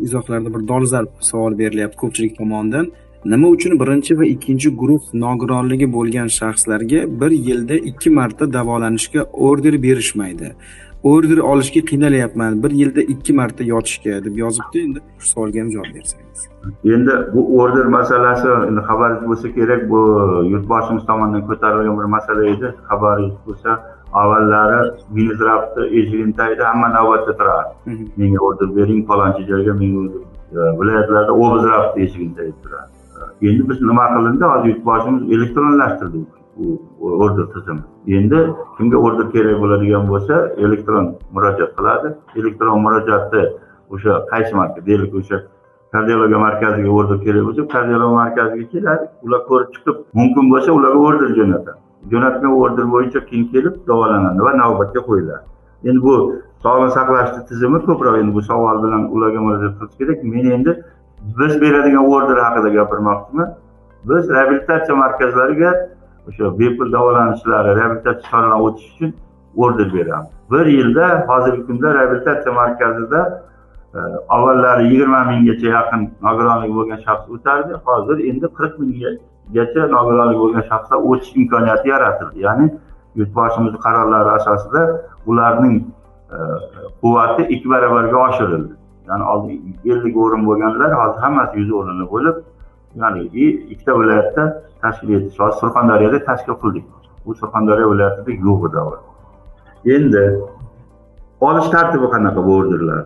[0.06, 2.86] izohlarda bir dolzarb savol berilyapti ko'pchilik tomonidan.
[3.32, 9.82] Nima uchun birinchi va ikkinchi guruh nogironligi bo'lgan shaxslarga bir yilda ikki marta davolanishga order
[9.86, 10.48] berishmaydi?
[11.04, 14.78] Order olishga qiynalyapman bir yilda ikki marta yotishga deb yozibdi.
[14.86, 16.40] Endi shu savolga ham javob bersangiz.
[16.94, 19.90] Endi bu order masalasi endi xabaringiz bo'lsa kerak.
[19.90, 20.00] Bu
[20.52, 22.74] yurtboshimiz tomonidan ko'tarilgan bir masala edi.
[22.90, 23.70] Xabaringiz bo'lsa
[24.22, 24.80] avvallari
[25.18, 27.74] minzdravni eshigini tagida hamma navbatda turardi.
[28.16, 30.02] Menga order bering falonchi joyga menga
[30.58, 32.94] e, viloyatlarda obzdravni eshigini tagida turardi
[33.42, 34.44] endi biz nima qilindi?
[34.52, 36.43] Hozir yurtboshimiz elektronlashtirdik u
[37.00, 37.82] order tizimi
[38.18, 38.38] endi
[38.76, 40.34] kimga order kerak bo'ladigan bo'lsa
[40.64, 42.08] elektron murojaat qiladi.
[42.40, 43.42] Elektron murojaatni
[43.94, 45.36] o'sha qaysi markaz deylik o'sha
[45.92, 49.04] kardiologiya markaziga order kerak bo'lsa kardiologiya markaziga keladi.
[49.26, 51.78] Ular ko'rib chiqib mumkin bo'lsa ularga order jo'natadi.
[52.12, 55.44] Jo'natgan order bo'yicha keyin kelib davolanadi va navbatga qo'yiladi.
[55.88, 56.14] Endi bu
[56.64, 58.14] sog'liqni saqlashni tizimi ko'proq.
[58.22, 60.18] Endi bu savol bilan ularga murojaat qilish kerak.
[60.32, 60.72] Men endi
[61.38, 63.48] biz beradigan order haqida gapirmoqchiman.
[64.08, 65.70] Biz reabilitatsiya markazlariga
[66.28, 69.10] o'sha bepul davolanishlari reabilitatsiya choralari o'tish uchun
[69.56, 70.30] order beramiz.
[70.50, 73.20] Bir yilda hozirgi kunda reabilitatsiya markazida
[73.94, 73.98] e,
[74.28, 77.72] avvallari yigirma minggacha yaqin nogironligi bo'lgan shaxs o'tardi.
[77.86, 82.38] Hozir endi qirq minggacha nogironligi bo'lgan shaxslar o'tish imkoniyati yaratildi.
[82.46, 82.66] Ya'ni
[83.18, 84.82] yurtboshimiz qarorlari asosida
[85.30, 85.76] ularning
[86.36, 86.38] e,
[87.00, 88.72] quvvati ikki barobarga oshirildi.
[89.08, 89.56] Ya'ni oldin
[89.92, 92.36] ellik o'rin bo'lganlar hozir hammasi yuz o'rinli bo'lib
[93.00, 93.22] ya'ni
[93.72, 94.42] ikkita viloyatda
[94.82, 96.84] tashkil etish hozir surxondaryoda tashkil qildik.
[97.26, 99.00] U surxondaryo viloyatida yo'q edi avval
[99.96, 100.24] endi
[101.48, 103.04] olish tartibi qanaqa bu orderlar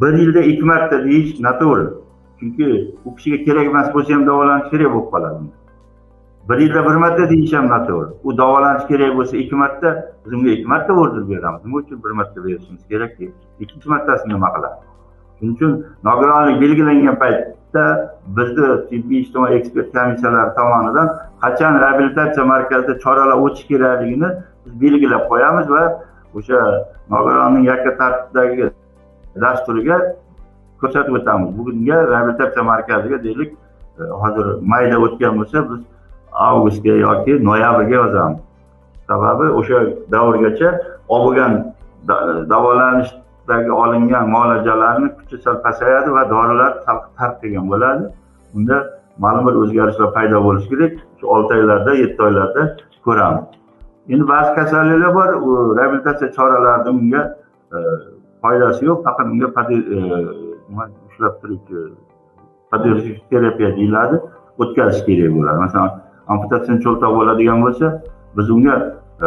[0.00, 1.86] bir yilda ikki marta deyish noto'g'ri.
[2.40, 2.66] Chunki
[3.04, 5.40] u kishiga kerak emas bo'lsa ham davolanish kerak bo'lib qoladi.
[6.48, 8.12] Bir yilda bir marta deyish ham noto'g'ri.
[8.26, 9.88] U davolanish kerak bo'lsa ikki marta
[10.24, 11.60] biz unga ikki marta order beramiz.
[11.64, 13.26] Nima uchun bir marta berishimiz kerakki?
[13.62, 14.90] Ikkinchi martasini nima qiladi
[15.40, 15.72] shuning uchun
[16.04, 17.38] nogironlik belgilangan payt
[17.74, 17.84] da
[18.36, 21.08] bizni tibbiy ijtimoiy ekspert komissiyalari tomonidan
[21.42, 24.30] qachon reabilitatsiya markazida choralar o'tish kerakligini
[24.64, 25.84] biz belgilab qo'yamiz va
[26.38, 26.60] o'sha
[27.14, 28.70] nogironning yakka tartibdagi
[29.44, 29.96] dasturiga
[30.80, 31.48] ko'rsatib o'tamiz.
[31.58, 33.50] Bugunga reabilitatsiya markaziga deylik
[34.00, 35.80] e, hozir mayda o'tgan bo'lsa biz
[36.32, 38.40] avgustga yoki noyabrga yozamiz.
[39.08, 39.78] Sababi o'sha
[40.14, 40.70] davrgacha
[41.08, 41.52] olib bo'lgan
[42.52, 43.12] davolanish
[43.52, 46.72] dagi olingan muolajalarni kuchi sal pasayadi va dorilar
[47.18, 48.04] tarqagan bo'ladi.
[48.56, 48.76] Unda
[49.24, 50.92] ma'lum bir o'zgarishlar paydo bo'lishi kerak.
[51.18, 52.62] Shu olti oylarda yetti oylarda
[53.06, 53.44] ko'ramiz.
[54.12, 55.28] Endi ba'zi kasalliklar bor.
[55.46, 57.22] U reabilitatsiya choralarini unga
[57.74, 57.78] e,
[58.42, 58.98] foydasi yo'q.
[59.06, 59.98] Faqat unga e,
[61.08, 64.16] ushlab turuvchi terapiya deyiladi.
[64.62, 65.58] O'tkazish kerak bo'ladi.
[65.66, 65.90] Masalan
[66.32, 67.86] amputatsiya cho'ltoq bo'ladigan bo'lsa
[68.36, 68.76] biz unga
[69.24, 69.26] e,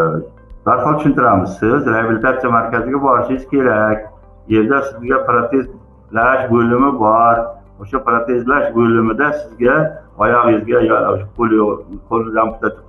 [0.66, 1.50] darhol tushuntiramiz.
[1.60, 4.13] Siz reabilitatsiya markaziga borishingiz kerak.
[4.48, 7.36] Yerda sizga protezlash bo'limi bor.
[7.82, 9.76] O'sha protezlash bo'limida sizga
[10.24, 10.98] oyog'ingizga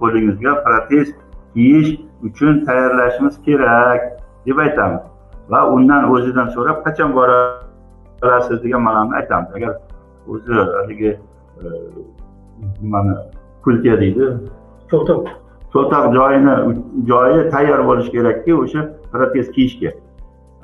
[0.01, 1.15] qo'lingizga protez
[1.55, 1.91] kiyish
[2.29, 4.01] uchun tayyorlashimiz kerak
[4.47, 5.03] deb aytamiz.
[5.51, 7.39] Va undan o'zidan so'rab qachon bora
[8.23, 9.51] olasiz degan ma'noni aytamiz.
[9.57, 9.73] Agar
[10.29, 11.11] o'zi haligi
[11.61, 11.65] e,
[12.83, 13.15] nimani
[13.65, 14.31] kulka deydi?
[14.91, 15.29] Cho'ltoq
[15.73, 16.55] cho'ltoq joyini
[17.11, 18.81] joyi tayyor bo'lishi kerakki o'sha
[19.13, 19.91] protez kiyishga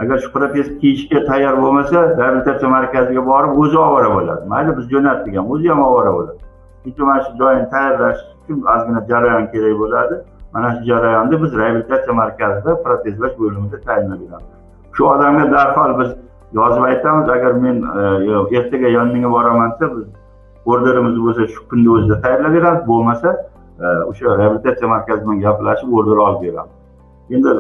[0.03, 4.42] agar shu protez kiyishga tayyor bo'lmasa reabilitatsiya markaziga borib o'zi ovora bo'ladi.
[4.53, 6.40] Mayli biz jo'natdik ham o'zi ham ovora bo'ladi.
[6.82, 10.14] Chunki mana shu joyini tayyorlash uchun ozgina jarayon kerak bo'ladi.
[10.55, 14.51] Mana shu jarayonni biz reabilitatsiya markazida protezlash bo'limida tayinlab beramiz
[14.94, 16.11] shu odamga darhol biz
[16.59, 20.07] yozib aytamiz agar men e, ertaga yoningga boraman desa biz
[20.72, 23.28] orderimiz bo'lsa shu kunni o'zida tayyorlab beramiz bo'lmasa
[23.84, 26.74] e, o'sha reabilitatsiya markazi bilan gaplashib order olib beramiz.
[27.34, 27.51] Endi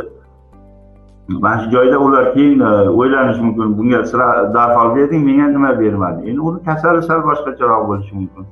[1.38, 6.28] mana shu joyda ular keyin e, o'ylanishi mumkin bunga sira darhol berding menga nima bermading
[6.28, 8.44] endi uni kasali sal boshqacharoq bo'lishi mumkin.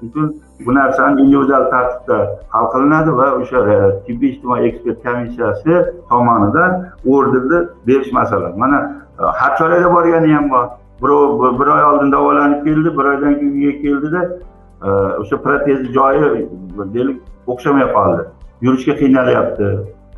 [0.00, 0.20] Chunki
[0.66, 2.18] bu narsani individual tartibda
[2.54, 3.76] hal qilinadi va o'sha e,
[4.06, 5.72] tibbiy ijtimoiy ekspert komissiyasi
[6.10, 6.72] tomonidan
[7.06, 8.58] orderni berish masalasi.
[8.58, 8.78] Mana
[9.20, 10.66] e, xarchoraga borgani ham bor.
[11.02, 14.20] Birov bir oy oldin davolanib keldi bir oydan keyin uyga keldida
[15.20, 16.48] o'sha protezni joyi
[16.94, 18.22] deylik o'xshamay qoldi.
[18.66, 19.66] Yurishga qiynalyapti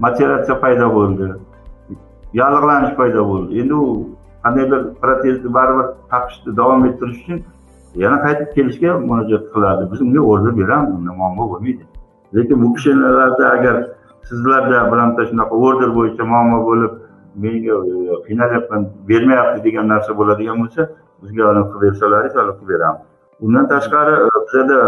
[0.04, 1.28] materatsiya paydo bo'ldi?
[2.34, 3.60] Yallig'lanish paydo bo'ldi.
[3.60, 3.86] Endi u
[4.44, 7.38] qandaydir protezni baribir taqishni davom ettirish uchun
[8.02, 9.82] yana qaytib kelishga murojaat qiladi.
[9.92, 11.84] Biz unga order beramiz unda muammo bo'lmaydi.
[12.34, 13.76] Lekin bu kishilarda agar
[14.28, 16.92] sizlarda bironta shunaqa order bo'yicha muammo bo'lib
[17.44, 17.94] menga e,
[18.26, 20.82] qiynalyapman bermayapti degan narsa bo'ladigan bo'lsa
[21.22, 23.02] bizga qilib bersalaringiz qilib beramiz.
[23.46, 24.78] Undan tashqari e, bizada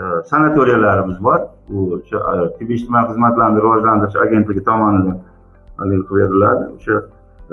[0.00, 1.40] e, sanatoriyalarimiz bor.
[1.74, 2.18] U o'sha
[2.58, 5.16] tibbiy ijtimoiy xizmatlarni rivojlantirish agentligi tomonidan
[5.78, 6.96] qilib beriladi o'sha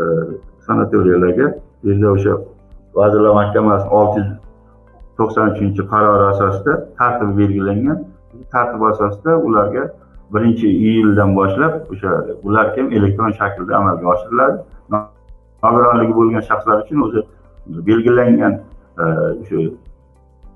[0.02, 0.04] e,
[0.66, 1.48] sanatoriyalarga
[1.84, 2.34] bu o'sha
[3.00, 4.32] vazirlar mahkamasini olti yuz
[5.18, 7.98] to'qson uchinchi qarori asosida tartibi belgilangan.
[8.54, 9.84] Tartib asosida ularga
[10.34, 12.12] birinchi iyuldan boshlab o'sha
[12.48, 14.58] ular ham elektron shaklda amalga oshiriladi.
[15.64, 17.20] Nogironligi bo'lgan shaxslar uchun o'zi
[17.90, 18.54] belgilangan
[19.02, 19.06] e,
[19.42, 19.58] o'sha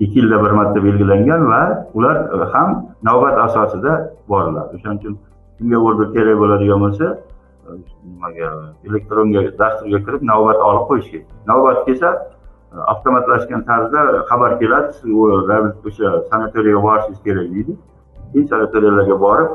[0.04, 1.62] ikki yilda bir marta belgilangan va
[1.98, 2.18] ular
[2.54, 2.70] ham
[3.08, 3.94] navbat asosida
[4.32, 4.70] boriladi.
[4.76, 5.16] O'shaning uchun
[5.58, 7.06] kimga order kerak bo'ladigan bo'lsa
[8.10, 8.50] nimaga
[8.88, 12.10] elektronga dasturga kirib navbat olib qo'yish kerak navbat kelsa
[12.94, 15.10] avtomatlashgan tarzda xabar keladi siz
[15.88, 17.74] o'sha sanatoriyaga borishingiz kerak deydi.
[18.32, 19.50] Keyin sanatoriyalarga borib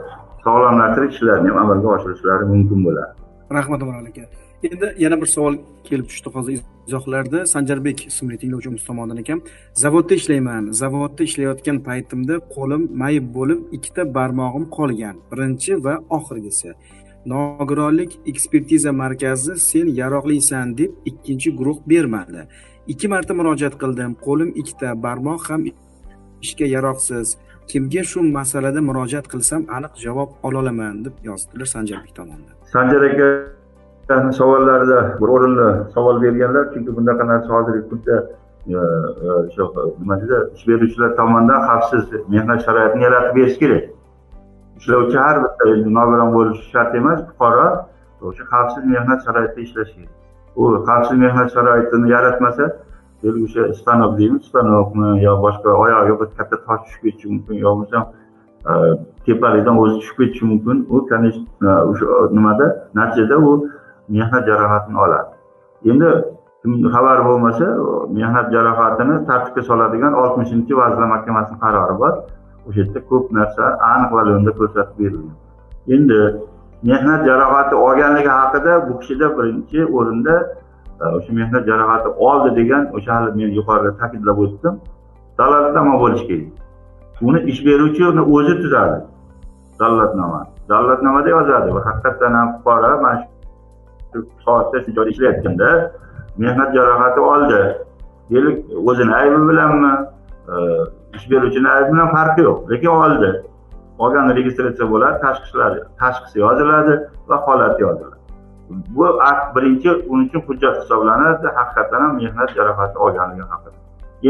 [0.45, 3.13] sog'lomlashtirish ishlarini ham amalga oshirishlari mumkin bo'ladi.
[3.59, 4.25] Rahmat umar aka.
[4.67, 5.55] Endi yana bir savol
[5.89, 7.39] kelib tushdi hozir izohlarda.
[7.55, 9.41] Sanjarbek ismli tinglovchimiz tomonidan ekan
[9.83, 10.65] zavodda ishlayman.
[10.83, 15.17] Zavodda ishlayotgan paytimda qo'lim mayib bo'lib ikkita barmog'im qolgan.
[15.33, 16.71] Birinchi va oxirgisi.
[17.27, 22.49] Nogironlik ekspertiza markazi sen yaroqlisan deb ikkinchi guruh bermadi.
[22.93, 24.11] Ikki marta murojaat qildim.
[24.27, 25.65] Qo'lim ikkita barmoq ham
[26.45, 27.37] ishga yaroqsiz.
[27.71, 34.99] Kimga shu masalada murojaat qilsam aniq javob ololaman deb yozdilar sanjarbek tomonidan sanjar aka savollarida
[35.21, 38.17] bir o'rinli savol berganlar chunki bunaqa narsa hozirgi kunda
[38.67, 39.65] e, e
[40.01, 42.05] nima deydi ish beruvchilar tomonidan xavfsiz
[42.35, 43.85] mehnat sharoitini yaratib berish kerak.
[44.79, 45.65] Ishlovchi har bitta
[45.99, 47.69] nogiron bo'lishi shart emas fuqaro
[48.29, 50.15] o'sha xavfsiz mehnat sharoitida ishlashi kerak.
[50.57, 52.65] U xavfsiz mehnat sharoitini yaratmasa
[53.45, 58.05] o'sha stanok deymiz stanokmi yo boshqa oyog'iga bir katta tosh tushib ketishi mumkin yo bo'lmasam
[58.71, 58.73] e,
[59.27, 60.77] tepalikdan o'zi tushib ketishi mumkin.
[60.95, 62.67] U конечно e, o'sha e, nimada?
[62.95, 63.51] Natijada u
[64.09, 65.31] mehnat jarohatini oladi.
[65.91, 66.09] Endi
[66.95, 67.67] xabar bo'lmasa
[68.19, 72.13] mehnat jarohatini tartibga soladigan oltmishinchi vazirlar mahkamasini qarori bor.
[72.69, 73.63] O'sha yerda ko'p narsa
[73.93, 75.37] aniq va ko'rsatib berilgan.
[75.95, 76.19] Endi
[76.91, 80.35] mehnat jarohati olganligi haqida bu kishida birinchi o'rinda
[81.03, 84.75] e, o'sha mehnat jarohati oldi degan o'sha hali men yuqorida ta'kidlab o'tdim.
[85.39, 86.49] Dalolatnoma bo'lishi kerak.
[87.29, 88.99] Uni ish beruvchi uni o'zi tuzadi.
[89.81, 93.17] Dalolatnoma dalolatnomada yozadi va haqiqatdan ham fuqaro mana
[94.11, 95.71] shu soatda shu joyda ishlayotganda
[96.43, 97.61] mehnat jarohati oldi.
[98.31, 98.57] Deylik
[98.91, 99.93] o'zini aybi bilanmi?
[100.53, 100.55] E,
[101.17, 102.59] ish beruvchini aybi bilan farqi yo'q.
[102.71, 103.31] Lekin oldi.
[103.99, 106.95] Olgan registratsiya bo'ladi tashqi tashqisi yoziladi
[107.29, 108.19] va holati yoziladi.
[108.97, 111.47] Bu akt birinchi uning uchun hujjat hisoblanadi.
[111.59, 113.79] Haqiqatdan ham mehnat jarohati olganligi haqida.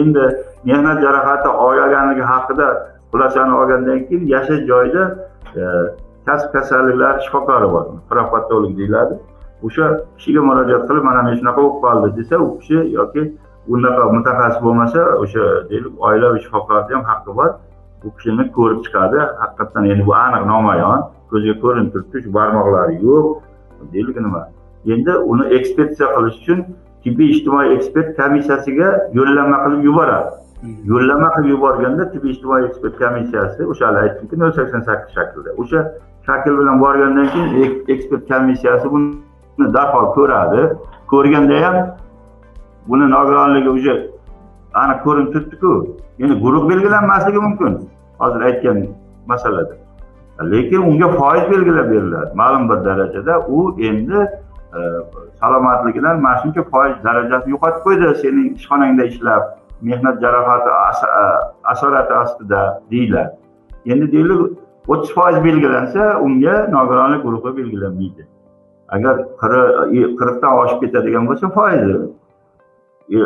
[0.01, 0.25] Endi
[0.71, 2.67] mehnat jarohati olganligi haqida
[3.13, 5.03] xulosani olgandan keyin yashash joyida
[5.57, 5.63] e,
[6.27, 7.85] kasb kasalliklari shifokori bor.
[8.11, 9.15] Profotolog deyiladi.
[9.67, 9.87] O'sha
[10.19, 13.23] kishiga murojaat qilib mana men shunaqa bo'lib qoldi desa u kishi yoki
[13.69, 17.51] unaqa mutaxassis bo'lmasa o'sha deylik oilaviy shifokorni ham haqqi bor.
[18.03, 19.19] Bu kishini ko'rib chiqadi.
[19.43, 21.01] Haqiqatdan endi bu aniq namoyon
[21.31, 23.27] ko'zga ko'rinib turibdi shu barmoqlari yo'q.
[23.95, 24.43] Deylik nima?
[24.95, 26.59] Endi uni ekspertiza qilish uchun
[27.05, 28.89] tibbiy ijtimoiy ekspert komissiyasiga
[29.19, 30.31] yo'llanma qilib yuboradi.
[30.63, 30.77] Hmm.
[30.91, 35.81] yo'llanma qilib yuborganda tibbiy ijtimoiy ekspert komissiyasi o'sha hali aytdimki nol sakson sakkiz shaklda o'sha
[36.27, 40.63] shakl bilan borgandan keyin ekspert komissiyasi buni darhol ko'radi.
[41.13, 41.77] Ko'rganda ham
[42.89, 44.11] buni nogironligi уже
[44.75, 45.97] aniq ko'rinib turibdiku.
[46.19, 47.89] Endi guruh belgilanmasligi mumkin.
[48.19, 48.87] Hozir aytgan
[49.27, 49.75] masalada.
[50.53, 53.41] Lekin unga foiz belgilab beriladi ma'lum bir darajada.
[53.49, 54.19] U endi
[54.79, 54.81] e,
[55.41, 58.15] salomatligidan mana shuncha foiz darajasini yo'qotib qo'ydi.
[58.23, 59.43] Sening ishxonangda ishlab
[59.83, 60.71] mehnat jarohati
[61.21, 61.25] e,
[61.73, 63.33] asorati ostida deyiladi.
[63.87, 64.41] Endi deylik
[64.89, 68.23] o'ttiz foiz belgilansa unga nogironlik guruhi belgilanmaydi.
[68.89, 71.97] Agar e, qirqdan oshib ketadigan bo'lsa foizi
[73.11, 73.19] E,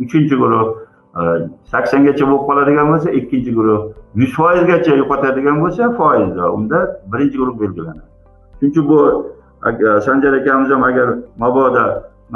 [0.00, 0.64] uchinchi guruh
[1.18, 1.22] e,
[1.72, 3.80] saksongacha bo'lib qoladigan bo'lsa ikkinchi guruh
[4.20, 6.78] yuz foizgacha yo'qotadigan bo'lsa foizda unda
[7.12, 8.08] birinchi guruh belgilanadi.
[8.58, 8.98] Shuning uchun bu
[9.66, 11.08] e, sanjar akamiz ham agar
[11.38, 11.84] mabodo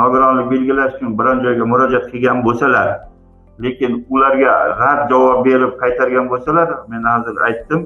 [0.00, 2.88] nogironlik belgilash uchun biron joyga murojaat qilgan bo'lsalar
[3.64, 7.80] lekin ularga rad javob berib qaytargan bo'lsalar men hozir aytdim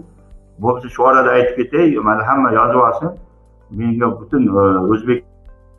[0.63, 3.11] bo'lmasa shu orada aytib ketay mana hamma yozib olsin.
[3.79, 4.43] Menga butun
[4.93, 5.30] o'zbek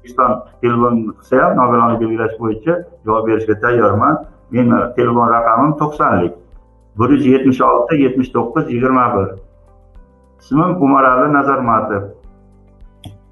[0.02, 0.32] o'zbekiston
[0.62, 2.74] telefon qilsa ham nogironlik belgilash bo'yicha
[3.06, 4.16] javob berishga tayyorman.
[4.52, 6.34] Meni e, telefon raqamim to'qsonlik.
[7.00, 9.28] bir yuz yetmish olti yetmish to'qqiz yigirma bir.
[10.40, 12.04] Ismim umarali nazarmatov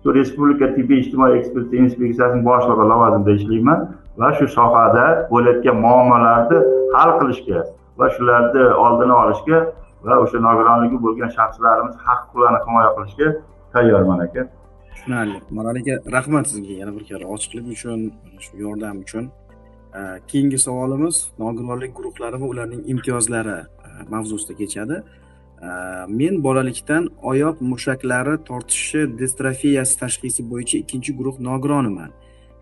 [0.03, 3.79] shu respublika tibbiy ijtimoiy ekspertiza inspeksiyasini boshlig'i lavozimida ishlayman
[4.19, 6.57] va shu sohada bo'layotgan muammolarni
[6.93, 7.65] hal qilishga
[7.99, 9.59] va shularni oldini olishga
[10.05, 13.27] va o'sha nogironligi bo'lgan shaxslarimiz haq huquqlarini himoya qilishga
[13.73, 14.41] tayyorman aka.
[14.99, 15.41] Tushunarli.
[15.49, 19.31] Marali aka rahmat sizga yana bir karra ochiqlik uchun shu yordam uchun.
[20.27, 25.01] Keyingi savolimiz nogironlik guruhlari va ularning imtiyozlari e, mavzusida kechadi.
[26.07, 32.11] Men bolalikdan oyoq mushaklari tortishi distrofiyasi tashxisi bo'yicha ikkinchi guruh nogironiman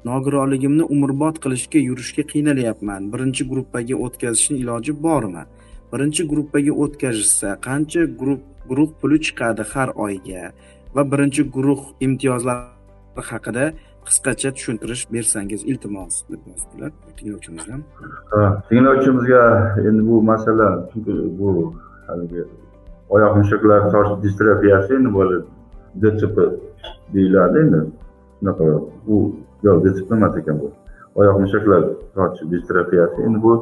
[0.06, 3.12] nogironligimni umrbod qilishga yurishga qiynalyapman.
[3.14, 5.44] Birinchi gruppaga o'tkazishni iloji bormi
[5.92, 10.52] birinchi gruppaga o'tkazishsa qancha guruh guruh puli chiqadi har oyga?
[10.98, 13.66] Va birinchi guruh imtiyozlari haqida
[14.08, 17.82] qisqacha tushuntirish bersangiz iltimos deb yozibdilar tinglovchimizdan
[18.70, 19.42] tinglovchimizga
[19.88, 21.50] endi bu masala chunki bu
[22.08, 22.42] haligi
[23.16, 25.46] oyoq mushaklari tosh distrofiyasi endi bo'ladi
[26.02, 26.38] dcp
[27.14, 27.80] deyiladi endi.
[28.40, 28.64] Shunaqa
[29.08, 29.16] u
[29.64, 30.72] yo'q dcp emas ekan bu.
[31.16, 31.84] Oyoq mushaklar
[32.16, 33.22] tosh distrofiyasi.
[33.28, 33.54] Endi bu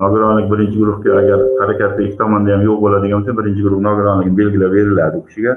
[0.00, 4.72] nogironlik birinchi guruhga agar harakatda ikki tomonda ham yo'q bo'ladigan bo'lsa birinchi guruh nogironligini belgilab
[4.76, 5.52] beriladi u kishiga.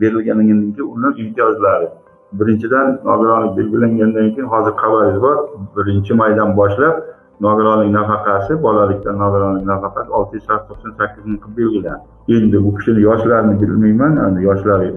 [0.00, 1.88] Berilganidan keyin uni imtiyozlari
[2.32, 5.36] birinchidan nogironlik belgilangandan keyin hozir xabaringiz bor.
[5.76, 6.94] Birinchi maydan boshlab
[7.40, 12.04] nogironlik nafaqasi bolalikdan nogironlik nafaqasi olti yuz to'qson sakkiz ming qilib belgilandi.
[12.36, 14.88] Endi bu kishini yoshlarini bilmayman yoshlari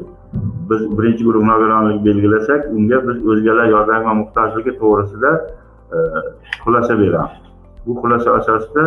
[0.70, 5.32] biz birinchi guruh nogironlik belgilasak unga biz o'zgalar yordamga muhtojligi to'g'risida
[5.96, 5.98] e,
[6.64, 7.42] xulosa beramiz.
[7.86, 8.86] Bu xulosa asosida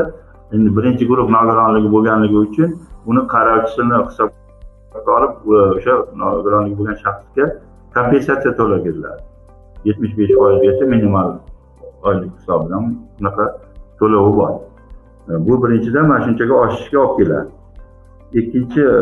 [0.54, 2.70] endi birinchi guruh nogironligi bo'lganligi uchun
[3.10, 4.30] uni qarovchisini hisob
[5.16, 5.32] olib
[5.76, 7.44] o'sha nogironligi bo'lgan shaxsga
[7.96, 9.22] kompensatsiya to'lagiziladi
[9.84, 11.28] yetmish besh foizgacha minimal
[12.02, 13.44] oylik hisobidan bunaqa
[13.98, 14.52] to'lovi bor.
[15.28, 17.48] E, bu birinchidan mana shunchaga oshishga olib keladi.
[18.40, 18.96] Ikkinchi e,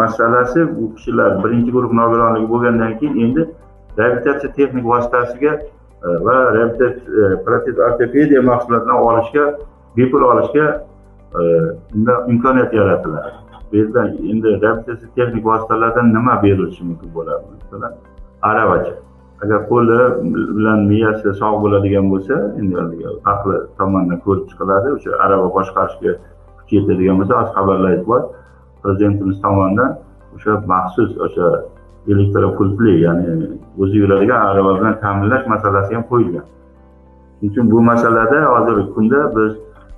[0.00, 3.48] masalasi bu kishilar birinchi guruh nogironligi bo'lgandan keyin endi
[3.98, 5.52] reabilitatsiya texnik vositasiga
[6.06, 6.36] e, va
[7.44, 9.44] protez ortopediya mahsulotlarini olishga
[9.96, 10.66] bepul olishga
[11.94, 13.30] unda imkoniyat yaratiladi.
[13.68, 14.02] Bu yerda
[14.32, 17.92] endi reabilitatsiya texnik vositalardan nima berilishi mumkin bo'ladi masalan
[18.50, 18.94] aravacha
[19.42, 19.98] agar qo'li
[20.56, 22.74] bilan miyasi sog' bo'ladigan bo'lsa endi
[23.32, 24.88] aqli tomonidan ko'rib chiqiladi.
[24.96, 26.12] O'sha arava boshqarishga
[26.58, 28.22] kuch yetadigan bo'lsa hozir xabarlar bor.
[28.82, 29.90] Prezidentimiz tomonidan
[30.36, 31.46] o'sha maxsus o'sha
[32.12, 33.30] elektropultli ya'ni
[33.82, 36.46] o'zi yuradigan arava bilan ta'minlash masalasi ham qo'yilgan.
[37.36, 39.52] Shuning uchun bu masalada hozirgi kunda biz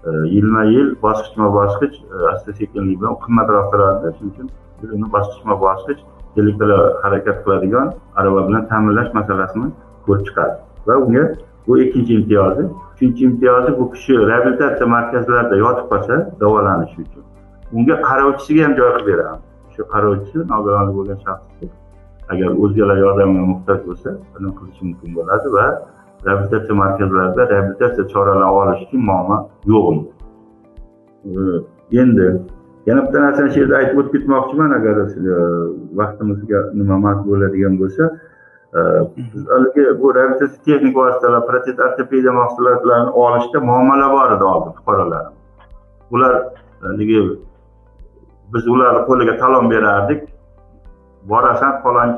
[0.06, 4.48] E, yilma yil bosqichma bosqich e, asta sekinlik bilan qimmatroq turadi shuning uchun
[4.82, 6.00] biz uni bosqichma bosqich
[6.40, 6.70] elektr
[7.02, 7.88] harakat qiladigan
[8.20, 9.68] arava bilan ta'minlash masalasini
[10.06, 10.54] ko'rib chiqadi.
[10.86, 11.24] Va unga
[11.66, 12.64] bu ikkinchi imtiyozi.
[12.94, 17.24] Uchinchi imtiyozi bu kishi reabilitatsiya markazlarida yotib qolsa davolanish uchun.
[17.76, 19.44] Unga qarovchisiga ham joy qilib beramiz.
[19.74, 21.66] Shu qarovchisi nogironlik bo'lgan shaxsga
[22.32, 25.66] agar o'zgalar yordamiga muhtoj bo'lsa buni qilishi mumkin bo'ladi va
[26.26, 29.36] reabilitatsiya markazlarida reabilitatsiya choralarini olish uchun muammo
[29.72, 30.02] yo'qmi?
[32.02, 32.26] Endi
[32.86, 35.36] yana bitta narsani shu yerda aytib o'tib ketmoqchiman agar e,
[36.00, 38.04] vaqtimizga nima mas bo'ladigan bo'lsa
[38.78, 38.80] e,
[39.16, 45.24] biz haligi bu reabilitatsiya texnik vositalar protez ortopediya mahsulotlarini olishda muammolar bor edi oldin fuqarolar.
[46.14, 46.32] Ular
[46.86, 47.20] haligi
[48.54, 50.20] biz ularni qo'liga talon berardik.
[51.30, 52.10] Borasan falon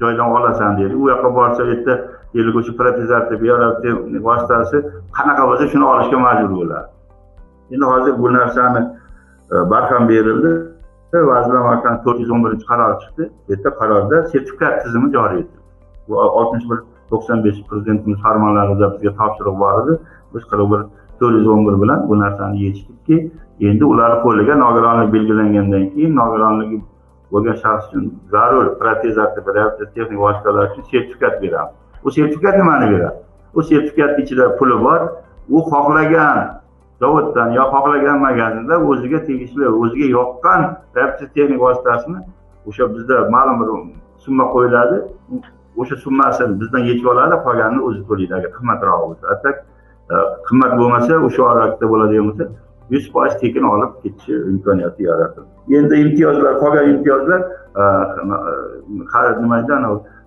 [0.00, 0.94] joydan olasan deydi.
[1.02, 1.94] U yoqqa borsa u yerda
[2.36, 3.56] deylik o'sha protezartiya
[4.28, 4.76] vositasi
[5.16, 6.88] qanaqa bo'lsa shuni olishga majbur bo'ladi.
[7.74, 8.80] Endi hozir bu narsani
[9.52, 10.50] e, barham berildi.
[11.30, 13.24] Vazirlar mahkamasi to'rt yuz o'n birinchi qaror chiqdi.
[13.44, 15.62] Bu yerda qarorda sertifikat tizimi joriy etildi.
[16.08, 16.78] Bu oltmish bir
[17.10, 19.94] to'qson besh prezidentimiz farmonlarida bizga topshiriq bor edi.
[20.34, 20.80] Biz qirq bir
[21.20, 23.16] to'rt yuz o'n bir bilan bu narsani yechdikki
[23.68, 26.78] endi ularni qo'liga nogironlik belgilangandan keyin nogironligi
[27.32, 29.16] bo'lgan shaxs uchun zarur protez
[29.94, 31.85] texnik vositalar uchun sertifikat beramiz.
[32.04, 33.18] U sertifikat nimani beradi.
[33.54, 35.00] U sertifikatni ichida puli bor.
[35.48, 36.38] U xohlagan
[37.00, 40.60] zavoddan yo xohlagan magazinda o'ziga tegishli o'ziga yoqqan
[40.94, 42.18] texnik vositasini
[42.68, 43.68] o'sha bizda ma'lum bir
[44.24, 44.96] summa qo'yiladi.
[45.76, 48.32] O'sha summasini bizdan yechib oladi qolganini o'zi to'laydi.
[48.38, 49.56] Agar qimmatroq bo'lsa atak
[50.12, 50.14] e,
[50.48, 52.44] qimmat bo'lmasa o'sha orada bo'ladigan bo'lsa
[52.94, 55.50] yuz foiz tekin olib ketishi imkoniyati yaratildi.
[55.78, 57.40] Endi imtiyozlar qolgan imtiyozlar
[57.80, 57.82] e,
[59.22, 59.82] e, nimadan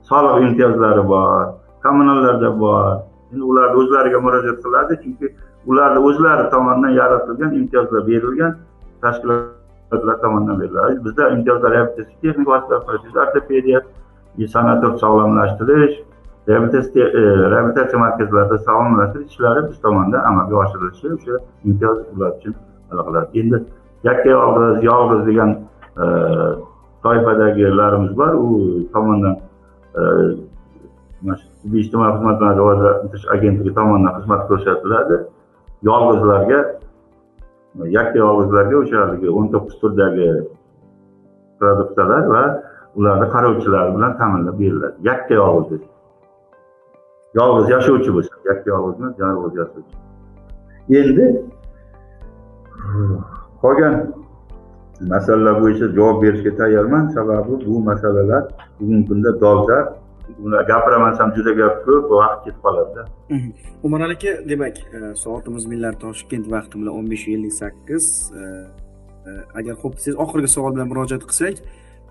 [0.10, 1.46] soliq imtiyozlari bor.
[1.84, 2.98] Kommunallarda bor.
[3.34, 5.28] Endi ularni o'zlariga murojaat qiladi chunki
[5.70, 8.56] ularni o'zlari tomonidan yaratilgan imtiyozlar berilgan
[9.02, 11.00] tashkilotlar tomonidan beriladi.
[11.06, 13.82] Bizda imtiyozlar reabilitatsiya texnik vositalar protez ortopediya
[14.56, 15.96] sanator sog'lomlashtirish
[16.48, 17.22] reabilitatsiya e,
[17.54, 21.36] reabilitatsiya markazlarida sog'lomlashtirish ishlari biz tomonidan amalga oshirilishi o'sha
[21.68, 22.56] imtiyoz ular uchun
[22.90, 23.58] qiladi endi
[24.10, 25.50] yakka yolg'iz yolg'iz degan
[26.04, 26.06] e,
[27.04, 28.34] toifadagilarimiz bor.
[28.46, 28.50] U
[28.94, 29.36] tomondan
[30.00, 30.02] e,
[31.42, 35.18] shu tibbiy ijtimoiy xizmatlarni rivojlantirish agentligi tomonidan xizmat ko'rsatiladi.
[35.90, 36.60] Yolg'izlarga
[37.98, 40.28] yakka yolg'izlarga o'sha haligi o'n to'qqiz turdagi
[41.60, 42.44] produktlar va
[42.98, 44.96] ularni qarovchilari bilan ta'minlab beriladi.
[45.10, 45.84] Yakka yolg'iz.
[47.40, 49.96] Yolg'iz yashovchi bo'lsa yakka yolg'iz emas yolg'iz yashovchi.
[51.00, 51.26] Endi
[53.64, 53.96] qolgan
[55.14, 57.04] masalalar bo'yicha javob berishga tayyorman.
[57.16, 58.44] Sababi bu masalalar
[58.80, 59.99] bugungi kunda dolzarb
[60.72, 63.04] gapiraman desam juda gap ko'p vaqt ketib qoladida
[63.84, 68.06] umar aka demak e, soatimiz millar toshkent vaqti bilan o'n besh ellik sakkiz.
[68.40, 68.42] E,
[69.28, 71.56] e, agar xo'p desangiz oxirgi savol bilan murojaat qilsak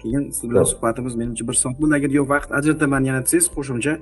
[0.02, 1.94] keyin siz bilan suhbatimiz menimcha bir soat bo'ldi.
[2.00, 3.94] Agar yo vaqt ajrataman yana desangiz qo'shimcha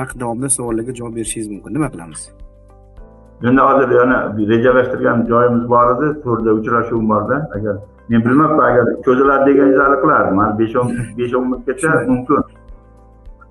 [0.00, 1.70] vaqt davomida savollarga javob berishingiz mumkin.
[1.76, 2.22] Nima qilamiz?
[3.48, 4.18] Endi hozir yana
[4.52, 7.76] rejalashtirgan joyimiz bor edi to'rda uchrashuvim borda agar
[8.08, 12.38] men bilmabman agar cho'ziladi deganingiz qilardim hali besh o'n besh o'n minutgacha mumkin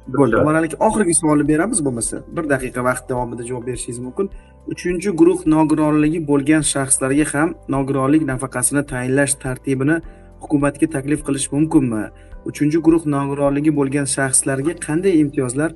[0.08, 0.44] bo'ldi.
[0.44, 2.18] Mana oxirgi savolni beramiz bo'lmasa.
[2.36, 4.30] Bir daqiqa vaqt davomida javob berishingiz mumkin.
[4.74, 9.96] Uchinchi guruh nogironligi bo'lgan shaxslarga ham nogironlik nafaqasini tayinlash tartibini
[10.42, 12.04] hukumatga taklif qilish mumkinmi?
[12.50, 15.72] Uchinchi guruh nogironligi bo'lgan shaxslarga qanday imtiyozlar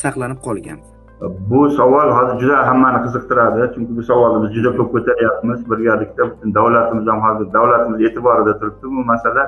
[0.00, 0.78] saqlanib qolgan?
[1.50, 3.60] Bu savol hozir juda hammani qiziqtiradi.
[3.74, 5.58] Chunki bu savolni biz juda ko'p ko'taryapmiz.
[5.70, 8.86] Birgalikda butun davlatimiz ham hozir davlatimiz e'tiborida turibdi.
[8.96, 9.42] Bu masala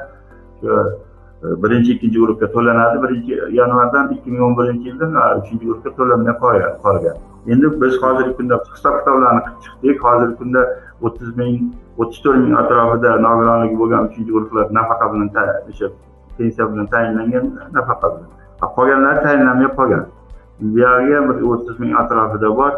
[1.42, 3.02] birinchi ikkinchi guruhga to'lanadi.
[3.04, 6.34] Birinchi yanvardan ikki ming o'n birinchi yildan uchinchi guruhga to'lanmay
[6.84, 7.16] qolgan.
[7.52, 9.98] Endi biz hozirgi kunda hisob kitoblarni qilib chiqdik.
[10.06, 10.60] Hozirgi kunda
[11.06, 11.54] o'ttiz ming
[12.00, 15.28] o'ttiz to'rt ming atrofida nogironligi bo'lgan uchinchi guruhlar nafaqa bilan
[15.70, 15.86] o'sha
[16.38, 17.44] pensiya bilan tayinlangan
[17.76, 18.30] nafaqa bilan.
[18.76, 20.04] Qolganlari tayinlanmay qolgan.
[20.74, 22.72] Buyog'i ham bir o'ttiz ming atrofida bor.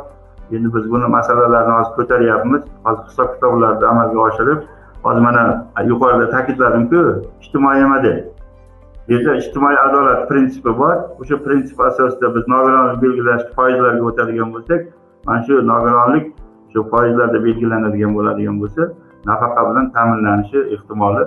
[0.57, 2.63] Endi biz buni masalalarni hozir ko'taryapmiz.
[2.87, 4.61] Hozir hisob kitoblarni amalga oshirib
[5.05, 5.43] hozir mana
[5.91, 7.01] yuqorida ta'kidladimku
[7.43, 8.19] ijtimoiy model
[9.09, 10.97] yerda ijtimoiy adolat prinsipi bor.
[11.21, 14.81] O'sha prinsip asosida biz nogironlik belgilash foizlarga o'tadigan bo'lsak
[15.27, 16.27] mana shu nogironlik
[16.73, 18.83] shu foizlarda belgilanadigan bo'ladigan bo'lsa
[19.31, 21.25] nafaqa bilan ta'minlanishi ehtimoli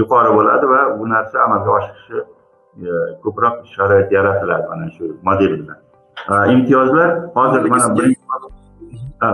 [0.00, 2.18] yuqori bo'ladi va bu narsa amalga oshishi
[2.86, 2.90] e,
[3.24, 5.78] ko'proq sharoit yaratiladi mana shu model bilan.
[6.54, 7.86] Imtiyozlar hozir mana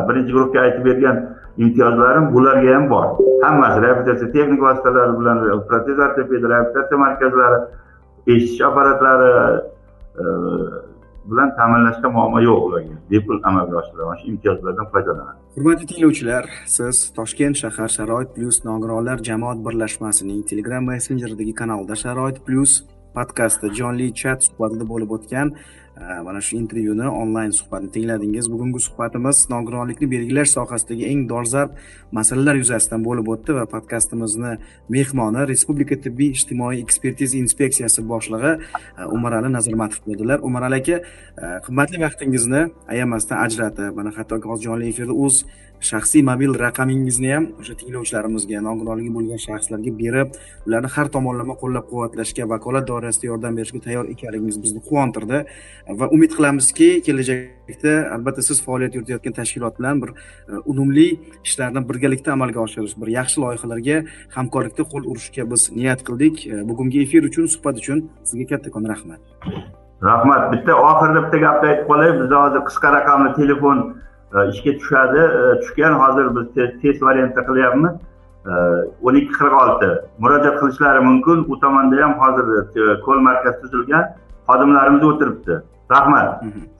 [0.08, 1.16] birinchi guruhga aytib bergan
[1.58, 3.06] imtiyozlarim bularga ham bor.
[3.42, 5.38] Hammasi reabilitatsiya texnik vositalari bilan
[5.68, 7.58] protez ortoped reabilitatsiya markazlari
[8.26, 9.30] eshitish apparatlari
[10.20, 10.24] e,
[11.30, 12.96] bilan ta'minlashda muammo yo'q ularga.
[13.10, 15.38] Bepul amalga oshiriladi mana shu imtiyozlardan foydalanadi.
[15.56, 16.44] Hurmatli tinglovchilar
[16.76, 22.72] siz toshkent shahar sharoit plyus nogironlar jamoat birlashmasining telegram messenjeridagi kanalida sharoit plyus
[23.16, 25.48] podkastda jonli chat suhbatida bo'lib o'tgan
[26.24, 28.48] mana shu intervyuni onlayn suhbatni tingladingiz.
[28.52, 31.76] Bugungi suhbatimiz nogironlikni belgilash sohasidagi eng dolzarb
[32.18, 34.52] masalalar yuzasidan bo'lib o'tdi va podkastimizni
[34.96, 38.60] mehmoni respublika tibbiy ijtimoiy ekspertiza inspeksiyasi boshlig'i e,
[39.16, 40.44] umarali nazarmatov bo'ldilar.
[40.48, 42.62] Umarali aka e, qimmatli vaqtingizni
[42.94, 45.44] ayamasdan ajratib mana hattoki hozir jonli efirda o'z
[45.90, 52.46] shaxsiy mobil raqamingizni ham o'sha tinglovchilarimizga nogironligi bo'lgan shaxslarga berib ularni har tomonlama qo'llab quvvatlashga
[52.52, 55.42] vakolat doirasida yordam berishga tayyor ekanligingiz bizni quvontirdi.
[56.00, 61.06] Va umid qilamizki kelajakda albatta siz faoliyat yuritayotgan tashkilot bilan bir e, unumli
[61.46, 63.96] ishlarni birgalikda amalga oshirish bir yaxshi loyihalarga
[64.36, 66.46] hamkorlikda qo'l urishga biz niyat qildik.
[66.52, 69.20] E, bugungi efir uchun suhbat uchun sizga kattakon rahmat.
[70.10, 70.42] Rahmat.
[70.52, 72.10] Bitta oxirida bitta gapni aytib qolay.
[72.20, 73.84] Biz hozir qisqa raqamli telefon
[74.52, 75.22] ishga tushadi.
[75.62, 76.46] Tushgan hozir biz
[76.82, 77.92] test variantda qilyapmiz
[79.06, 79.90] o'n ikki qirq olti.
[80.22, 81.38] Murojaat qilishlari mumkin.
[81.52, 82.46] U tomonda ham hozir
[83.06, 84.04] ko'l markaz tuzilgan.
[84.48, 85.54] Xodimlarimiz o'tiribdi.
[85.94, 86.28] Rahmat.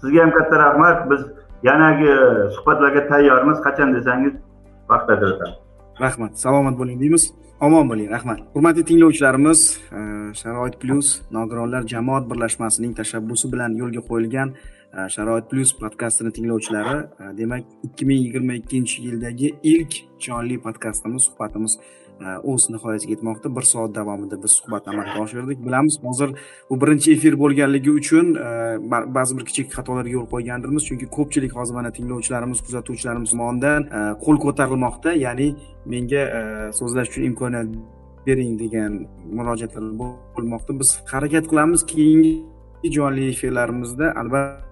[0.00, 1.10] Sizga ham katta rahmat.
[1.10, 1.20] Biz
[1.68, 2.10] yanagi
[2.54, 3.58] suhbatlarga tayyormiz.
[3.66, 4.34] Qachon desangiz
[4.90, 5.62] vaqt ajratamiz
[6.00, 6.38] rahmat.
[6.38, 7.32] Salomat bo'ling deymiz.
[7.60, 8.10] Omon bo'ling.
[8.10, 8.38] Rahmat.
[8.54, 9.60] Hurmatli tinglovchilarimiz
[9.98, 10.00] e,
[10.40, 14.56] sharoit plyus nogironlar jamoat birlashmasining tashabbusi bilan yo'lga qo'yilgan e,
[14.92, 21.22] Э, sharoit plyus podkastini tinglovchilari э, demak ikki ming yigirma ikkinchi yildagi ilk jonli podkastimiz
[21.28, 21.78] suhbatimiz
[22.20, 23.56] e, o'z nihoyasiga yetmoqda.
[23.56, 25.58] Bir soat davomida biz suhbat amalga oshirdik.
[25.66, 26.30] Bilamiz hozir
[26.70, 28.50] bu birinchi efir bo'lganligi uchun e,
[29.16, 30.86] ba'zi bir kichik xatolarga yo'l qo'ygandirmiz.
[30.88, 35.14] Chunki ko'pchilik hozir mana tinglovchilarimiz kuzatuvchilarimiz tomonidan e, qo'l ko'tarilmoqda.
[35.26, 35.48] Ya'ni
[35.92, 36.22] menga
[36.78, 37.68] so'zlash uchun imkoniyat
[38.26, 38.92] bering degan
[39.38, 40.78] murojaatlar bo'lmoqda.
[40.80, 42.34] Biz harakat qilamiz keyingi
[42.98, 44.12] jonli efirlarimizda.
[44.22, 44.71] Albatta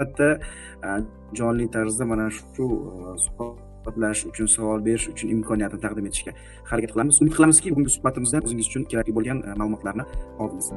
[0.00, 0.40] albatta
[0.84, 6.32] e, jonli tarzda mana shu e, suhbatlashish uchun savol berish uchun imkoniyatni taqdim etishga
[6.70, 7.22] harakat qilamiz.
[7.22, 10.04] Umid qilamizki bugungi suhbatimizdan o'zingiz uchun kerakli bo'lgan e, ma'lumotlarni
[10.38, 10.72] oldingiz.